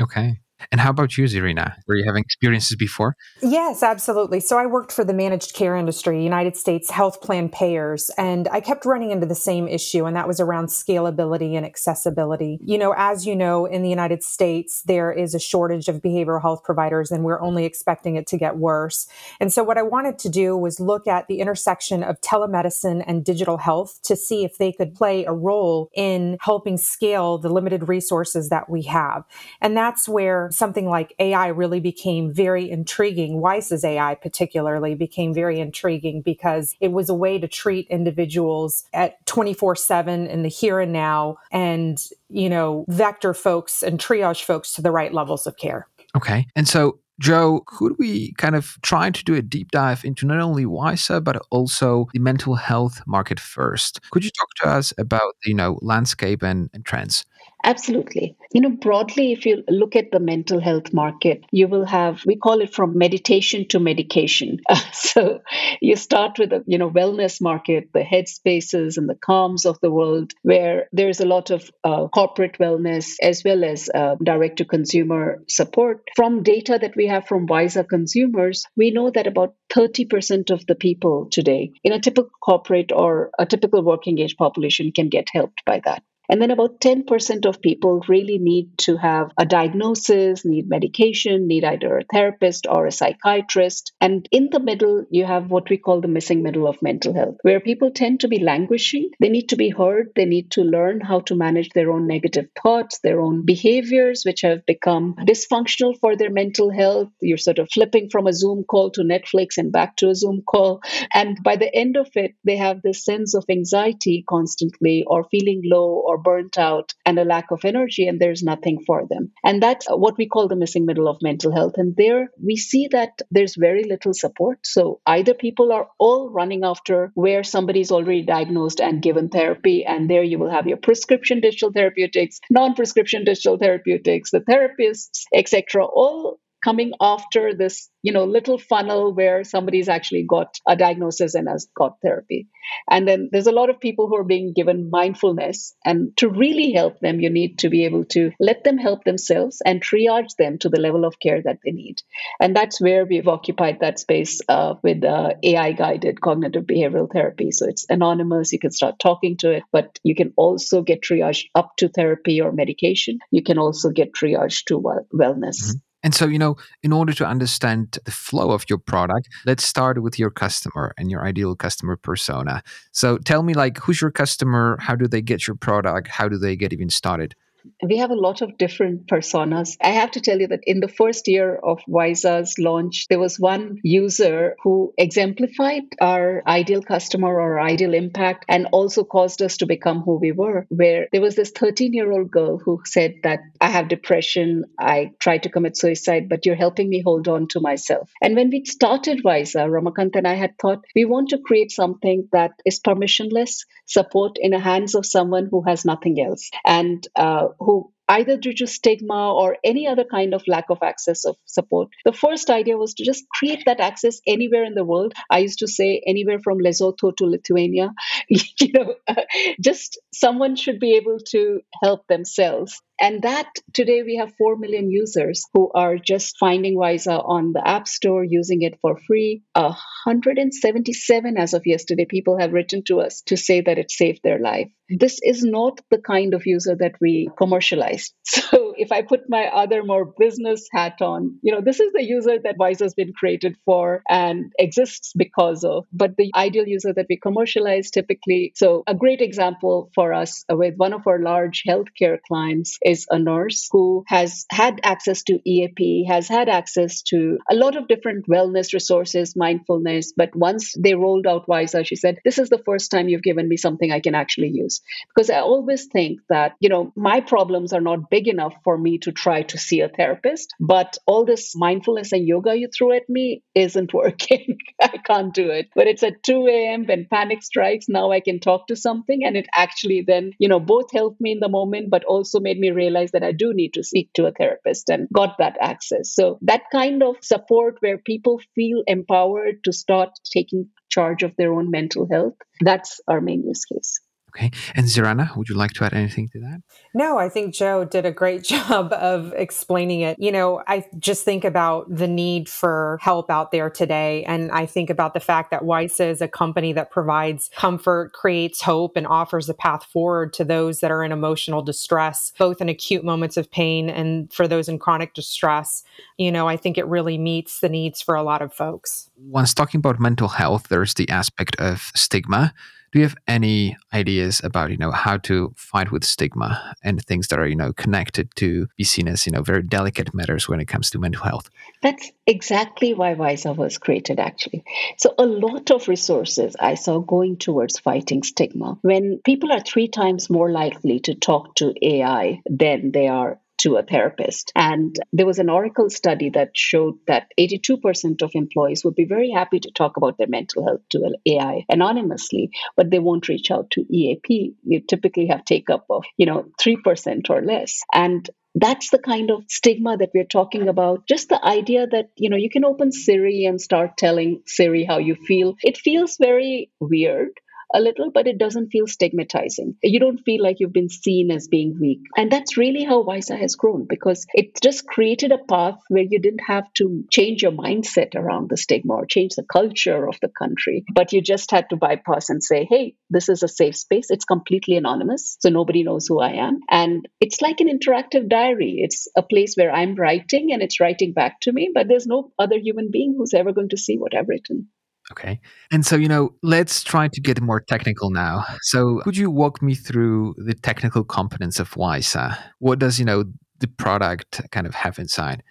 Okay. 0.00 0.38
And 0.70 0.80
how 0.80 0.90
about 0.90 1.18
you, 1.18 1.24
Zerina? 1.24 1.74
Were 1.86 1.96
you 1.96 2.04
having 2.06 2.22
experiences 2.22 2.76
before? 2.76 3.16
Yes, 3.40 3.82
absolutely. 3.82 4.40
So 4.40 4.58
I 4.58 4.66
worked 4.66 4.92
for 4.92 5.04
the 5.04 5.14
managed 5.14 5.54
care 5.54 5.76
industry, 5.76 6.22
United 6.22 6.56
States 6.56 6.90
health 6.90 7.20
plan 7.20 7.48
payers, 7.48 8.10
and 8.16 8.48
I 8.48 8.60
kept 8.60 8.84
running 8.84 9.10
into 9.10 9.26
the 9.26 9.34
same 9.34 9.66
issue, 9.66 10.04
and 10.04 10.16
that 10.16 10.28
was 10.28 10.40
around 10.40 10.66
scalability 10.66 11.56
and 11.56 11.66
accessibility. 11.66 12.58
You 12.62 12.78
know, 12.78 12.94
as 12.96 13.26
you 13.26 13.34
know, 13.34 13.66
in 13.66 13.82
the 13.82 13.90
United 13.90 14.22
States, 14.22 14.82
there 14.82 15.10
is 15.12 15.34
a 15.34 15.40
shortage 15.40 15.88
of 15.88 16.02
behavioral 16.02 16.40
health 16.40 16.62
providers, 16.62 17.10
and 17.10 17.24
we're 17.24 17.40
only 17.40 17.64
expecting 17.64 18.16
it 18.16 18.26
to 18.28 18.38
get 18.38 18.56
worse. 18.56 19.06
And 19.40 19.52
so 19.52 19.62
what 19.62 19.78
I 19.78 19.82
wanted 19.82 20.18
to 20.20 20.28
do 20.28 20.56
was 20.56 20.78
look 20.78 21.06
at 21.06 21.26
the 21.28 21.40
intersection 21.40 22.02
of 22.02 22.20
telemedicine 22.20 23.02
and 23.06 23.24
digital 23.24 23.58
health 23.58 23.98
to 24.04 24.16
see 24.16 24.44
if 24.44 24.58
they 24.58 24.72
could 24.72 24.94
play 24.94 25.24
a 25.24 25.32
role 25.32 25.90
in 25.94 26.36
helping 26.40 26.76
scale 26.76 27.38
the 27.38 27.48
limited 27.48 27.88
resources 27.88 28.48
that 28.48 28.68
we 28.68 28.82
have. 28.82 29.24
And 29.60 29.76
that's 29.76 30.08
where 30.08 30.50
something 30.52 30.88
like 30.88 31.14
AI 31.18 31.48
really 31.48 31.80
became 31.80 32.32
very 32.32 32.70
intriguing. 32.70 33.40
Wysa's 33.40 33.84
AI 33.84 34.14
particularly 34.14 34.94
became 34.94 35.34
very 35.34 35.60
intriguing 35.60 36.22
because 36.22 36.76
it 36.80 36.92
was 36.92 37.08
a 37.08 37.14
way 37.14 37.38
to 37.38 37.48
treat 37.48 37.88
individuals 37.88 38.84
at 38.92 39.24
24 39.26 39.76
7 39.76 40.26
in 40.26 40.42
the 40.42 40.48
here 40.48 40.80
and 40.80 40.92
now 40.92 41.36
and, 41.50 42.06
you 42.28 42.48
know, 42.48 42.84
vector 42.88 43.34
folks 43.34 43.82
and 43.82 43.98
triage 43.98 44.42
folks 44.42 44.72
to 44.74 44.82
the 44.82 44.90
right 44.90 45.12
levels 45.12 45.46
of 45.46 45.56
care. 45.56 45.88
Okay. 46.16 46.46
And 46.54 46.68
so 46.68 46.98
Jo, 47.20 47.62
could 47.66 47.94
we 47.98 48.32
kind 48.32 48.56
of 48.56 48.78
try 48.82 49.10
to 49.10 49.24
do 49.24 49.34
a 49.34 49.42
deep 49.42 49.70
dive 49.70 50.04
into 50.04 50.26
not 50.26 50.40
only 50.40 50.64
Wyza, 50.64 51.22
but 51.22 51.40
also 51.50 52.08
the 52.12 52.18
mental 52.18 52.56
health 52.56 53.00
market 53.06 53.38
first? 53.38 54.00
Could 54.10 54.24
you 54.24 54.30
talk 54.30 54.48
to 54.62 54.68
us 54.68 54.92
about, 54.98 55.36
you 55.44 55.54
know, 55.54 55.78
landscape 55.82 56.42
and, 56.42 56.68
and 56.74 56.84
trends? 56.84 57.24
Absolutely. 57.64 58.36
You 58.52 58.60
know, 58.60 58.70
broadly, 58.70 59.32
if 59.32 59.46
you 59.46 59.62
look 59.68 59.94
at 59.94 60.10
the 60.10 60.18
mental 60.18 60.60
health 60.60 60.92
market, 60.92 61.44
you 61.52 61.68
will 61.68 61.84
have, 61.84 62.22
we 62.26 62.34
call 62.34 62.60
it 62.60 62.74
from 62.74 62.98
meditation 62.98 63.68
to 63.68 63.78
medication. 63.78 64.58
so 64.92 65.40
you 65.80 65.94
start 65.94 66.38
with 66.38 66.50
the, 66.50 66.64
you 66.66 66.78
know, 66.78 66.90
wellness 66.90 67.40
market, 67.40 67.90
the 67.94 68.00
headspaces 68.00 68.96
and 68.96 69.08
the 69.08 69.14
calms 69.14 69.64
of 69.64 69.78
the 69.80 69.92
world, 69.92 70.32
where 70.42 70.88
there's 70.92 71.20
a 71.20 71.24
lot 71.26 71.50
of 71.50 71.70
uh, 71.84 72.08
corporate 72.08 72.58
wellness 72.58 73.14
as 73.22 73.42
well 73.44 73.62
as 73.62 73.88
uh, 73.94 74.16
direct 74.22 74.58
to 74.58 74.64
consumer 74.64 75.42
support. 75.48 76.02
From 76.16 76.42
data 76.42 76.78
that 76.80 76.96
we 76.96 77.06
have 77.06 77.26
from 77.28 77.46
Wysa 77.46 77.88
consumers, 77.88 78.64
we 78.76 78.90
know 78.90 79.10
that 79.10 79.28
about 79.28 79.54
30% 79.72 80.50
of 80.50 80.66
the 80.66 80.74
people 80.74 81.28
today 81.30 81.70
in 81.84 81.92
a 81.92 82.00
typical 82.00 82.30
corporate 82.42 82.90
or 82.92 83.30
a 83.38 83.46
typical 83.46 83.84
working 83.84 84.18
age 84.18 84.36
population 84.36 84.90
can 84.90 85.08
get 85.08 85.28
helped 85.32 85.64
by 85.64 85.80
that. 85.84 86.02
And 86.28 86.40
then 86.40 86.50
about 86.50 86.80
10% 86.80 87.46
of 87.46 87.60
people 87.60 88.02
really 88.08 88.38
need 88.38 88.78
to 88.78 88.96
have 88.96 89.30
a 89.38 89.44
diagnosis, 89.44 90.44
need 90.44 90.68
medication, 90.68 91.46
need 91.46 91.64
either 91.64 91.98
a 91.98 92.04
therapist 92.12 92.66
or 92.68 92.86
a 92.86 92.92
psychiatrist. 92.92 93.92
And 94.00 94.26
in 94.30 94.48
the 94.50 94.60
middle, 94.60 95.04
you 95.10 95.24
have 95.24 95.50
what 95.50 95.68
we 95.68 95.76
call 95.76 96.00
the 96.00 96.08
missing 96.08 96.42
middle 96.42 96.66
of 96.66 96.80
mental 96.80 97.14
health, 97.14 97.36
where 97.42 97.60
people 97.60 97.90
tend 97.90 98.20
to 98.20 98.28
be 98.28 98.38
languishing. 98.38 99.10
They 99.20 99.28
need 99.28 99.48
to 99.48 99.56
be 99.56 99.70
heard. 99.70 100.10
They 100.16 100.24
need 100.24 100.50
to 100.52 100.62
learn 100.62 101.00
how 101.00 101.20
to 101.20 101.34
manage 101.34 101.70
their 101.70 101.90
own 101.90 102.06
negative 102.06 102.46
thoughts, 102.62 103.00
their 103.00 103.20
own 103.20 103.44
behaviors, 103.44 104.22
which 104.24 104.42
have 104.42 104.64
become 104.66 105.14
dysfunctional 105.26 105.98
for 106.00 106.16
their 106.16 106.30
mental 106.30 106.70
health. 106.70 107.08
You're 107.20 107.38
sort 107.38 107.58
of 107.58 107.68
flipping 107.70 108.08
from 108.10 108.26
a 108.26 108.32
Zoom 108.32 108.64
call 108.64 108.90
to 108.92 109.02
Netflix 109.02 109.58
and 109.58 109.72
back 109.72 109.96
to 109.96 110.08
a 110.08 110.14
Zoom 110.14 110.42
call. 110.46 110.80
And 111.12 111.38
by 111.42 111.56
the 111.56 111.74
end 111.74 111.96
of 111.96 112.08
it, 112.14 112.34
they 112.44 112.56
have 112.56 112.82
this 112.82 113.04
sense 113.04 113.34
of 113.34 113.44
anxiety 113.50 114.24
constantly 114.28 115.04
or 115.06 115.24
feeling 115.30 115.62
low 115.64 116.02
or 116.06 116.11
or 116.12 116.18
burnt 116.18 116.58
out 116.58 116.92
and 117.06 117.18
a 117.18 117.24
lack 117.24 117.50
of 117.50 117.64
energy, 117.64 118.06
and 118.06 118.20
there's 118.20 118.42
nothing 118.42 118.78
for 118.86 119.06
them. 119.08 119.32
And 119.42 119.62
that's 119.62 119.86
what 119.88 120.18
we 120.18 120.28
call 120.28 120.46
the 120.46 120.56
missing 120.56 120.84
middle 120.84 121.08
of 121.08 121.16
mental 121.22 121.54
health. 121.54 121.74
And 121.76 121.96
there 121.96 122.28
we 122.42 122.56
see 122.56 122.88
that 122.92 123.22
there's 123.30 123.56
very 123.56 123.84
little 123.84 124.12
support. 124.12 124.58
So 124.64 125.00
either 125.06 125.32
people 125.32 125.72
are 125.72 125.88
all 125.98 126.30
running 126.30 126.64
after 126.64 127.10
where 127.14 127.42
somebody's 127.42 127.90
already 127.90 128.24
diagnosed 128.24 128.80
and 128.80 129.00
given 129.00 129.30
therapy, 129.30 129.84
and 129.86 130.10
there 130.10 130.22
you 130.22 130.38
will 130.38 130.50
have 130.50 130.66
your 130.66 130.76
prescription 130.76 131.40
digital 131.40 131.72
therapeutics, 131.72 132.40
non 132.50 132.74
prescription 132.74 133.24
digital 133.24 133.56
therapeutics, 133.56 134.30
the 134.32 134.40
therapists, 134.40 135.24
etc., 135.34 135.86
all 135.86 136.38
coming 136.62 136.92
after 137.00 137.54
this 137.54 137.88
you 138.02 138.12
know 138.12 138.24
little 138.24 138.58
funnel 138.58 139.12
where 139.14 139.44
somebody's 139.44 139.88
actually 139.88 140.24
got 140.28 140.56
a 140.66 140.76
diagnosis 140.76 141.34
and 141.34 141.48
has 141.48 141.68
got 141.76 141.96
therapy. 142.02 142.48
And 142.90 143.06
then 143.06 143.28
there's 143.32 143.46
a 143.46 143.52
lot 143.52 143.70
of 143.70 143.80
people 143.80 144.08
who 144.08 144.16
are 144.16 144.24
being 144.24 144.52
given 144.54 144.90
mindfulness 144.90 145.74
and 145.84 146.16
to 146.18 146.28
really 146.28 146.72
help 146.72 147.00
them 147.00 147.20
you 147.20 147.30
need 147.30 147.58
to 147.58 147.68
be 147.68 147.84
able 147.84 148.04
to 148.06 148.30
let 148.40 148.64
them 148.64 148.78
help 148.78 149.04
themselves 149.04 149.60
and 149.64 149.82
triage 149.82 150.36
them 150.38 150.58
to 150.58 150.68
the 150.68 150.80
level 150.80 151.04
of 151.04 151.18
care 151.18 151.42
that 151.42 151.58
they 151.64 151.72
need. 151.72 152.02
And 152.40 152.54
that's 152.54 152.80
where 152.80 153.04
we've 153.04 153.28
occupied 153.28 153.78
that 153.80 153.98
space 153.98 154.40
uh, 154.48 154.74
with 154.82 155.04
uh, 155.04 155.34
ai 155.42 155.72
guided 155.72 156.20
cognitive 156.20 156.64
behavioral 156.64 157.12
therapy. 157.12 157.50
So 157.50 157.66
it's 157.66 157.86
anonymous 157.88 158.52
you 158.52 158.58
can 158.58 158.70
start 158.70 158.98
talking 158.98 159.36
to 159.38 159.50
it 159.50 159.62
but 159.72 159.98
you 160.02 160.14
can 160.14 160.32
also 160.36 160.82
get 160.82 161.02
triaged 161.02 161.46
up 161.54 161.72
to 161.78 161.88
therapy 161.88 162.40
or 162.40 162.52
medication. 162.52 163.18
You 163.30 163.42
can 163.42 163.58
also 163.58 163.90
get 163.90 164.12
triaged 164.12 164.64
to 164.66 164.80
wellness. 164.80 165.62
Mm-hmm. 165.62 165.91
And 166.02 166.14
so, 166.14 166.26
you 166.26 166.38
know, 166.38 166.56
in 166.82 166.92
order 166.92 167.12
to 167.12 167.26
understand 167.26 167.98
the 168.04 168.10
flow 168.10 168.50
of 168.50 168.68
your 168.68 168.78
product, 168.78 169.28
let's 169.46 169.64
start 169.64 170.02
with 170.02 170.18
your 170.18 170.30
customer 170.30 170.94
and 170.98 171.10
your 171.10 171.24
ideal 171.24 171.54
customer 171.54 171.96
persona. 171.96 172.62
So 172.90 173.18
tell 173.18 173.42
me, 173.42 173.54
like, 173.54 173.78
who's 173.78 174.00
your 174.00 174.10
customer? 174.10 174.78
How 174.80 174.96
do 174.96 175.06
they 175.06 175.22
get 175.22 175.46
your 175.46 175.56
product? 175.56 176.08
How 176.08 176.28
do 176.28 176.38
they 176.38 176.56
get 176.56 176.72
even 176.72 176.90
started? 176.90 177.34
We 177.82 177.98
have 177.98 178.10
a 178.10 178.14
lot 178.14 178.42
of 178.42 178.58
different 178.58 179.06
personas. 179.06 179.76
I 179.80 179.90
have 179.90 180.12
to 180.12 180.20
tell 180.20 180.38
you 180.38 180.48
that 180.48 180.64
in 180.64 180.80
the 180.80 180.88
first 180.88 181.28
year 181.28 181.54
of 181.56 181.80
Wysa's 181.88 182.56
launch, 182.58 183.06
there 183.08 183.18
was 183.18 183.38
one 183.38 183.78
user 183.82 184.56
who 184.62 184.92
exemplified 184.98 185.82
our 186.00 186.42
ideal 186.46 186.82
customer 186.82 187.28
or 187.28 187.60
ideal 187.60 187.94
impact 187.94 188.44
and 188.48 188.66
also 188.72 189.04
caused 189.04 189.42
us 189.42 189.58
to 189.58 189.66
become 189.66 190.02
who 190.02 190.18
we 190.18 190.32
were. 190.32 190.66
Where 190.68 191.08
there 191.12 191.20
was 191.20 191.36
this 191.36 191.50
13 191.50 191.92
year 191.92 192.10
old 192.10 192.30
girl 192.30 192.58
who 192.58 192.80
said 192.84 193.14
that 193.22 193.40
I 193.60 193.70
have 193.70 193.88
depression, 193.88 194.64
I 194.78 195.10
tried 195.18 195.44
to 195.44 195.50
commit 195.50 195.76
suicide, 195.76 196.28
but 196.28 196.46
you're 196.46 196.54
helping 196.54 196.88
me 196.88 197.02
hold 197.02 197.28
on 197.28 197.48
to 197.48 197.60
myself. 197.60 198.10
And 198.22 198.36
when 198.36 198.50
we 198.50 198.64
started 198.64 199.22
Wysa, 199.24 199.68
Ramakant 199.68 200.16
and 200.16 200.26
I 200.26 200.34
had 200.34 200.58
thought 200.58 200.84
we 200.94 201.04
want 201.04 201.30
to 201.30 201.38
create 201.38 201.70
something 201.70 202.28
that 202.32 202.52
is 202.64 202.80
permissionless 202.80 203.64
support 203.86 204.36
in 204.40 204.52
the 204.52 204.58
hands 204.58 204.94
of 204.94 205.06
someone 205.06 205.48
who 205.50 205.62
has 205.62 205.84
nothing 205.84 206.20
else. 206.20 206.50
And 206.64 207.06
uh, 207.16 207.48
who 207.58 207.92
either 208.08 208.36
due 208.36 208.52
to 208.52 208.66
stigma 208.66 209.32
or 209.32 209.56
any 209.64 209.86
other 209.86 210.04
kind 210.04 210.34
of 210.34 210.42
lack 210.46 210.66
of 210.70 210.82
access 210.82 211.24
of 211.24 211.36
support. 211.46 211.88
The 212.04 212.12
first 212.12 212.50
idea 212.50 212.76
was 212.76 212.94
to 212.94 213.04
just 213.04 213.24
create 213.32 213.62
that 213.66 213.80
access 213.80 214.20
anywhere 214.26 214.64
in 214.64 214.74
the 214.74 214.84
world. 214.84 215.14
I 215.30 215.38
used 215.38 215.60
to 215.60 215.68
say 215.68 216.02
anywhere 216.06 216.38
from 216.38 216.58
Lesotho 216.58 217.16
to 217.16 217.24
Lithuania. 217.24 217.90
you 218.28 218.72
know, 218.74 218.94
just 219.60 220.00
someone 220.12 220.56
should 220.56 220.78
be 220.78 220.96
able 220.96 221.18
to 221.30 221.60
help 221.82 222.06
themselves. 222.06 222.82
And 223.02 223.22
that 223.22 223.50
today 223.72 224.04
we 224.04 224.18
have 224.18 224.32
4 224.38 224.56
million 224.56 224.88
users 224.88 225.44
who 225.52 225.72
are 225.74 225.98
just 225.98 226.36
finding 226.38 226.76
Wysa 226.76 227.20
on 227.28 227.52
the 227.52 227.66
App 227.66 227.88
Store, 227.88 228.22
using 228.22 228.62
it 228.62 228.78
for 228.80 228.96
free. 228.96 229.42
177 229.54 231.36
as 231.36 231.52
of 231.52 231.66
yesterday 231.66 232.04
people 232.04 232.38
have 232.38 232.52
written 232.52 232.84
to 232.84 233.00
us 233.00 233.22
to 233.22 233.36
say 233.36 233.60
that 233.60 233.76
it 233.76 233.90
saved 233.90 234.20
their 234.22 234.38
life. 234.38 234.70
This 234.88 235.18
is 235.20 235.42
not 235.42 235.80
the 235.90 235.98
kind 235.98 236.32
of 236.32 236.46
user 236.46 236.76
that 236.76 236.94
we 237.00 237.28
commercialize. 237.36 238.12
So 238.24 238.61
if 238.82 238.90
I 238.90 239.02
put 239.02 239.20
my 239.28 239.44
other 239.46 239.84
more 239.84 240.04
business 240.18 240.66
hat 240.72 241.00
on, 241.00 241.38
you 241.40 241.52
know, 241.52 241.60
this 241.64 241.78
is 241.78 241.92
the 241.92 242.02
user 242.02 242.36
that 242.42 242.58
Wysa 242.58 242.80
has 242.80 242.94
been 242.94 243.12
created 243.12 243.56
for 243.64 244.02
and 244.08 244.52
exists 244.58 245.12
because 245.16 245.62
of. 245.62 245.86
But 245.92 246.16
the 246.16 246.32
ideal 246.34 246.66
user 246.66 246.92
that 246.92 247.06
we 247.08 247.16
commercialize 247.16 247.92
typically, 247.92 248.52
so 248.56 248.82
a 248.88 248.94
great 248.94 249.20
example 249.20 249.90
for 249.94 250.12
us 250.12 250.44
with 250.50 250.74
one 250.76 250.92
of 250.92 251.06
our 251.06 251.20
large 251.20 251.62
healthcare 251.68 252.18
clients 252.26 252.76
is 252.84 253.06
a 253.08 253.20
nurse 253.20 253.68
who 253.70 254.04
has 254.08 254.46
had 254.50 254.80
access 254.82 255.22
to 255.24 255.38
EAP, 255.48 256.06
has 256.08 256.26
had 256.26 256.48
access 256.48 257.02
to 257.02 257.38
a 257.48 257.54
lot 257.54 257.76
of 257.76 257.86
different 257.86 258.26
wellness 258.26 258.72
resources, 258.72 259.36
mindfulness. 259.36 260.12
But 260.16 260.34
once 260.34 260.74
they 260.76 260.94
rolled 260.94 261.28
out 261.28 261.46
Wysa, 261.46 261.86
she 261.86 261.94
said, 261.94 262.18
This 262.24 262.38
is 262.38 262.48
the 262.48 262.62
first 262.66 262.90
time 262.90 263.08
you've 263.08 263.22
given 263.22 263.48
me 263.48 263.56
something 263.56 263.92
I 263.92 264.00
can 264.00 264.16
actually 264.16 264.50
use. 264.52 264.80
Because 265.14 265.30
I 265.30 265.38
always 265.38 265.86
think 265.86 266.18
that, 266.28 266.56
you 266.58 266.68
know, 266.68 266.92
my 266.96 267.20
problems 267.20 267.72
are 267.72 267.80
not 267.80 268.10
big 268.10 268.26
enough 268.26 268.54
for 268.64 268.71
me 268.78 268.98
to 268.98 269.12
try 269.12 269.42
to 269.42 269.58
see 269.58 269.80
a 269.80 269.88
therapist, 269.88 270.54
but 270.60 270.96
all 271.06 271.24
this 271.24 271.54
mindfulness 271.56 272.12
and 272.12 272.26
yoga 272.26 272.56
you 272.56 272.68
threw 272.68 272.92
at 272.92 273.08
me 273.08 273.42
isn't 273.54 273.94
working. 274.02 274.58
I 274.80 274.98
can't 274.98 275.34
do 275.34 275.50
it. 275.50 275.68
But 275.74 275.86
it's 275.86 276.02
at 276.02 276.22
2 276.22 276.46
a.m. 276.46 276.86
when 276.86 277.06
panic 277.10 277.42
strikes. 277.42 277.86
Now 277.88 278.12
I 278.12 278.20
can 278.20 278.40
talk 278.40 278.66
to 278.68 278.76
something. 278.76 279.24
And 279.24 279.36
it 279.36 279.46
actually 279.54 280.04
then, 280.06 280.32
you 280.38 280.48
know, 280.48 280.60
both 280.60 280.92
helped 280.92 281.20
me 281.20 281.32
in 281.32 281.40
the 281.40 281.48
moment, 281.48 281.90
but 281.90 282.04
also 282.04 282.40
made 282.40 282.58
me 282.58 282.70
realize 282.70 283.12
that 283.12 283.22
I 283.22 283.32
do 283.32 283.52
need 283.54 283.74
to 283.74 283.84
speak 283.84 284.10
to 284.14 284.26
a 284.26 284.32
therapist 284.32 284.88
and 284.88 285.08
got 285.12 285.38
that 285.38 285.56
access. 285.60 286.14
So 286.14 286.38
that 286.42 286.62
kind 286.72 287.02
of 287.02 287.16
support 287.22 287.76
where 287.80 287.98
people 287.98 288.40
feel 288.54 288.82
empowered 288.86 289.64
to 289.64 289.72
start 289.72 290.10
taking 290.32 290.68
charge 290.88 291.22
of 291.22 291.34
their 291.36 291.52
own 291.52 291.70
mental 291.70 292.06
health, 292.10 292.34
that's 292.60 293.00
our 293.08 293.20
main 293.20 293.44
use 293.44 293.64
case. 293.64 294.00
Okay. 294.34 294.50
And 294.74 294.86
Zerina, 294.86 295.36
would 295.36 295.50
you 295.50 295.54
like 295.54 295.72
to 295.72 295.84
add 295.84 295.92
anything 295.92 296.28
to 296.30 296.40
that? 296.40 296.62
No, 296.94 297.18
I 297.18 297.28
think 297.28 297.54
Jo 297.54 297.84
did 297.84 298.06
a 298.06 298.10
great 298.10 298.42
job 298.52 298.92
of 298.94 299.34
explaining 299.34 300.00
it. 300.00 300.16
You 300.18 300.32
know, 300.32 300.62
I 300.66 300.86
just 300.98 301.24
think 301.24 301.44
about 301.44 301.94
the 301.94 302.08
need 302.08 302.48
for 302.48 302.98
help 303.02 303.30
out 303.30 303.50
there 303.52 303.68
today. 303.68 304.24
And 304.24 304.50
I 304.50 304.64
think 304.64 304.88
about 304.88 305.12
the 305.12 305.20
fact 305.20 305.50
that 305.50 305.62
Wysa 305.62 306.08
is 306.08 306.22
a 306.22 306.28
company 306.28 306.72
that 306.72 306.90
provides 306.90 307.50
comfort, 307.54 308.14
creates 308.14 308.62
hope, 308.62 308.96
and 308.96 309.06
offers 309.06 309.50
a 309.50 309.54
path 309.54 309.84
forward 309.84 310.32
to 310.34 310.44
those 310.44 310.80
that 310.80 310.90
are 310.90 311.04
in 311.04 311.12
emotional 311.12 311.60
distress, 311.60 312.32
both 312.38 312.62
in 312.62 312.70
acute 312.70 313.04
moments 313.04 313.36
of 313.36 313.50
pain 313.50 313.90
and 313.90 314.32
for 314.32 314.48
those 314.48 314.66
in 314.66 314.78
chronic 314.78 315.12
distress. 315.12 315.82
You 316.16 316.32
know, 316.32 316.48
I 316.48 316.56
think 316.56 316.78
it 316.78 316.86
really 316.86 317.18
meets 317.18 317.60
the 317.60 317.68
needs 317.68 318.00
for 318.00 318.14
a 318.14 318.22
lot 318.22 318.40
of 318.40 318.54
folks. 318.54 319.10
Once 319.16 319.52
talking 319.52 319.78
about 319.78 320.00
mental 320.00 320.28
health, 320.28 320.68
there's 320.68 320.94
the 320.94 321.08
aspect 321.10 321.54
of 321.56 321.92
stigma 321.94 322.54
do 322.92 322.98
you 322.98 323.04
have 323.04 323.16
any 323.26 323.76
ideas 323.92 324.40
about 324.44 324.70
you 324.70 324.76
know 324.76 324.90
how 324.90 325.16
to 325.16 325.52
fight 325.56 325.90
with 325.90 326.04
stigma 326.04 326.74
and 326.84 327.02
things 327.02 327.28
that 327.28 327.38
are 327.38 327.46
you 327.46 327.56
know 327.56 327.72
connected 327.72 328.28
to 328.36 328.68
be 328.76 328.84
seen 328.84 329.08
as 329.08 329.26
you 329.26 329.32
know 329.32 329.42
very 329.42 329.62
delicate 329.62 330.14
matters 330.14 330.48
when 330.48 330.60
it 330.60 330.66
comes 330.66 330.90
to 330.90 330.98
mental 330.98 331.22
health? 331.22 331.50
That's 331.82 332.12
exactly 332.26 332.94
why 332.94 333.14
Wysa 333.14 333.56
was 333.56 333.78
created 333.78 334.20
actually. 334.20 334.64
So 334.98 335.14
a 335.18 335.24
lot 335.26 335.70
of 335.70 335.88
resources 335.88 336.54
i 336.60 336.74
saw 336.74 337.00
going 337.00 337.36
towards 337.38 337.78
fighting 337.78 338.22
stigma. 338.22 338.78
When 338.82 339.20
people 339.24 339.52
are 339.52 339.60
three 339.60 339.88
times 339.88 340.30
more 340.30 340.50
likely 340.50 341.00
to 341.00 341.14
talk 341.14 341.54
to 341.56 341.74
ai 341.82 342.42
than 342.46 342.92
they 342.92 343.08
are 343.08 343.38
to 343.58 343.76
a 343.76 343.82
therapist. 343.82 344.52
And 344.56 344.96
there 345.12 345.26
was 345.26 345.38
an 345.38 345.50
Oracle 345.50 345.90
study 345.90 346.30
that 346.30 346.50
showed 346.54 346.98
that 347.06 347.28
82% 347.38 348.22
of 348.22 348.30
employees 348.34 348.84
would 348.84 348.94
be 348.94 349.04
very 349.04 349.30
happy 349.30 349.60
to 349.60 349.70
talk 349.70 349.96
about 349.96 350.18
their 350.18 350.26
mental 350.26 350.64
health 350.64 350.82
to 350.90 351.14
AI 351.26 351.64
anonymously, 351.68 352.50
but 352.76 352.90
they 352.90 352.98
won't 352.98 353.28
reach 353.28 353.50
out 353.50 353.70
to 353.72 353.84
EAP. 353.88 354.54
You 354.64 354.80
typically 354.80 355.28
have 355.28 355.44
take 355.44 355.70
up 355.70 355.86
of, 355.90 356.04
you 356.16 356.26
know, 356.26 356.46
3% 356.60 357.30
or 357.30 357.42
less. 357.42 357.82
And 357.92 358.28
that's 358.54 358.90
the 358.90 358.98
kind 358.98 359.30
of 359.30 359.44
stigma 359.48 359.96
that 359.96 360.10
we're 360.14 360.24
talking 360.24 360.68
about 360.68 361.06
just 361.06 361.28
the 361.28 361.42
idea 361.42 361.86
that 361.86 362.10
you 362.16 362.28
know 362.28 362.36
you 362.36 362.50
can 362.50 362.64
open 362.64 362.92
siri 362.92 363.46
and 363.46 363.60
start 363.60 363.96
telling 363.96 364.42
siri 364.46 364.84
how 364.84 364.98
you 364.98 365.14
feel 365.14 365.54
it 365.62 365.78
feels 365.78 366.18
very 366.18 366.70
weird 366.78 367.30
a 367.74 367.80
little, 367.80 368.10
but 368.12 368.26
it 368.26 368.38
doesn't 368.38 368.70
feel 368.70 368.86
stigmatizing. 368.86 369.76
You 369.82 370.00
don't 370.00 370.18
feel 370.18 370.42
like 370.42 370.56
you've 370.60 370.72
been 370.72 370.88
seen 370.88 371.30
as 371.30 371.48
being 371.48 371.76
weak. 371.80 372.00
And 372.16 372.30
that's 372.30 372.56
really 372.56 372.84
how 372.84 373.04
Wysa 373.04 373.38
has 373.38 373.54
grown 373.54 373.86
because 373.88 374.26
it 374.34 374.60
just 374.62 374.86
created 374.86 375.32
a 375.32 375.38
path 375.38 375.78
where 375.88 376.04
you 376.08 376.20
didn't 376.20 376.42
have 376.46 376.72
to 376.74 377.04
change 377.10 377.42
your 377.42 377.52
mindset 377.52 378.14
around 378.14 378.50
the 378.50 378.56
stigma 378.56 378.94
or 378.94 379.06
change 379.06 379.34
the 379.34 379.44
culture 379.44 380.08
of 380.08 380.18
the 380.20 380.28
country, 380.28 380.84
but 380.92 381.12
you 381.12 381.22
just 381.22 381.50
had 381.50 381.70
to 381.70 381.76
bypass 381.76 382.30
and 382.30 382.42
say, 382.42 382.66
hey, 382.68 382.94
this 383.10 383.28
is 383.28 383.42
a 383.42 383.48
safe 383.48 383.76
space. 383.76 384.06
It's 384.10 384.24
completely 384.24 384.76
anonymous, 384.76 385.36
so 385.40 385.48
nobody 385.48 385.82
knows 385.82 386.06
who 386.06 386.20
I 386.20 386.32
am. 386.32 386.60
And 386.70 387.06
it's 387.20 387.40
like 387.40 387.60
an 387.60 387.68
interactive 387.68 388.28
diary. 388.28 388.76
It's 388.78 389.08
a 389.16 389.22
place 389.22 389.54
where 389.56 389.72
I'm 389.72 389.94
writing 389.94 390.52
and 390.52 390.62
it's 390.62 390.80
writing 390.80 391.12
back 391.12 391.40
to 391.42 391.52
me, 391.52 391.70
but 391.74 391.88
there's 391.88 392.06
no 392.06 392.32
other 392.38 392.58
human 392.58 392.90
being 392.90 393.14
who's 393.16 393.34
ever 393.34 393.52
going 393.52 393.70
to 393.70 393.76
see 393.76 393.96
what 393.96 394.14
I've 394.14 394.28
written. 394.28 394.68
Okay. 395.10 395.40
And 395.70 395.84
so, 395.84 395.96
you 395.96 396.08
know, 396.08 396.34
let's 396.42 396.82
try 396.82 397.08
to 397.08 397.20
get 397.20 397.40
more 397.40 397.60
technical 397.60 398.10
now. 398.10 398.44
So, 398.62 399.00
could 399.00 399.16
you 399.16 399.30
walk 399.30 399.60
me 399.60 399.74
through 399.74 400.34
the 400.38 400.54
technical 400.54 401.04
components 401.04 401.58
of 401.58 401.70
Wysa? 401.70 402.32
Uh, 402.32 402.36
what 402.60 402.78
does, 402.78 402.98
you 402.98 403.04
know, 403.04 403.24
the 403.58 403.68
product 403.68 404.40
kind 404.52 404.66
of 404.66 404.74
have 404.74 404.98
inside? 404.98 405.42